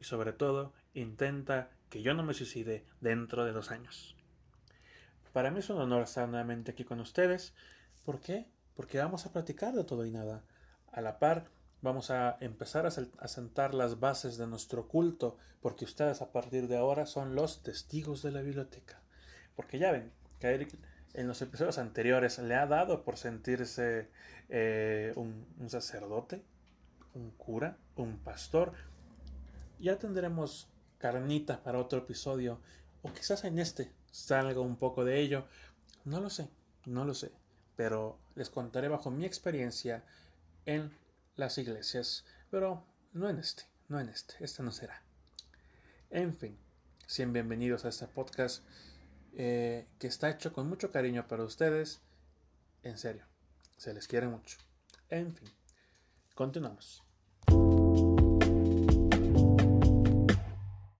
y 0.00 0.04
sobre 0.04 0.32
todo 0.32 0.72
intenta 0.94 1.68
que 1.90 2.00
yo 2.00 2.14
no 2.14 2.22
me 2.22 2.32
suicide 2.32 2.86
dentro 3.02 3.44
de 3.44 3.52
dos 3.52 3.70
años. 3.70 4.16
Para 5.32 5.50
mí 5.50 5.60
es 5.60 5.70
un 5.70 5.78
honor 5.78 6.02
estar 6.02 6.28
nuevamente 6.28 6.72
aquí 6.72 6.84
con 6.84 7.00
ustedes. 7.00 7.54
¿Por 8.04 8.20
qué? 8.20 8.46
Porque 8.74 8.98
vamos 8.98 9.26
a 9.26 9.32
platicar 9.32 9.74
de 9.74 9.84
todo 9.84 10.04
y 10.04 10.10
nada. 10.10 10.42
A 10.90 11.00
la 11.00 11.18
par, 11.18 11.50
vamos 11.82 12.10
a 12.10 12.36
empezar 12.40 12.84
a, 12.86 13.28
sentar 13.28 13.74
las 13.74 14.00
bases 14.00 14.38
de 14.38 14.48
nuestro 14.48 14.88
culto, 14.88 15.36
porque 15.60 15.84
ustedes 15.84 16.20
a 16.20 16.32
partir 16.32 16.66
de 16.66 16.76
ahora 16.76 17.06
son 17.06 17.34
los 17.36 17.62
testigos 17.62 18.22
de 18.22 18.32
la 18.32 18.42
biblioteca. 18.42 19.00
Porque 19.54 19.78
ya 19.78 19.92
ven 19.92 20.12
que 20.40 20.48
Eric 20.48 20.76
en 21.14 21.28
los 21.28 21.42
episodios 21.42 21.78
anteriores 21.78 22.38
le 22.38 22.54
ha 22.54 22.66
dado 22.66 23.04
por 23.04 23.16
sentirse 23.16 24.08
eh, 24.48 25.12
un, 25.16 25.46
un 25.58 25.70
sacerdote, 25.70 26.42
un 27.14 27.30
cura, 27.32 27.76
un 27.96 28.18
pastor. 28.18 28.72
Ya 29.78 29.98
tendremos 29.98 30.68
carnitas 30.98 31.58
para 31.58 31.78
otro 31.78 32.00
episodio, 32.00 32.60
o 33.02 33.12
quizás 33.12 33.44
en 33.44 33.58
este 33.58 33.92
salga 34.10 34.60
un 34.60 34.76
poco 34.76 35.04
de 35.04 35.20
ello. 35.20 35.46
No 36.04 36.20
lo 36.20 36.30
sé, 36.30 36.48
no 36.86 37.04
lo 37.04 37.14
sé, 37.14 37.32
pero 37.76 38.18
les 38.34 38.50
contaré 38.50 38.88
bajo 38.88 39.10
mi 39.10 39.24
experiencia 39.24 40.04
en 40.66 40.92
las 41.36 41.58
iglesias, 41.58 42.24
pero 42.50 42.84
no 43.12 43.28
en 43.28 43.38
este, 43.38 43.64
no 43.88 44.00
en 44.00 44.08
este, 44.08 44.34
este 44.40 44.62
no 44.62 44.72
será. 44.72 45.02
En 46.10 46.34
fin, 46.34 46.58
sean 47.06 47.32
bienvenidos 47.32 47.84
a 47.84 47.88
este 47.88 48.06
podcast 48.06 48.64
eh, 49.34 49.86
que 49.98 50.06
está 50.06 50.30
hecho 50.30 50.52
con 50.52 50.68
mucho 50.68 50.90
cariño 50.90 51.26
para 51.28 51.44
ustedes. 51.44 52.00
En 52.82 52.98
serio, 52.98 53.24
se 53.76 53.94
les 53.94 54.08
quiere 54.08 54.26
mucho. 54.26 54.58
En 55.08 55.34
fin, 55.34 55.48
continuamos. 56.34 57.09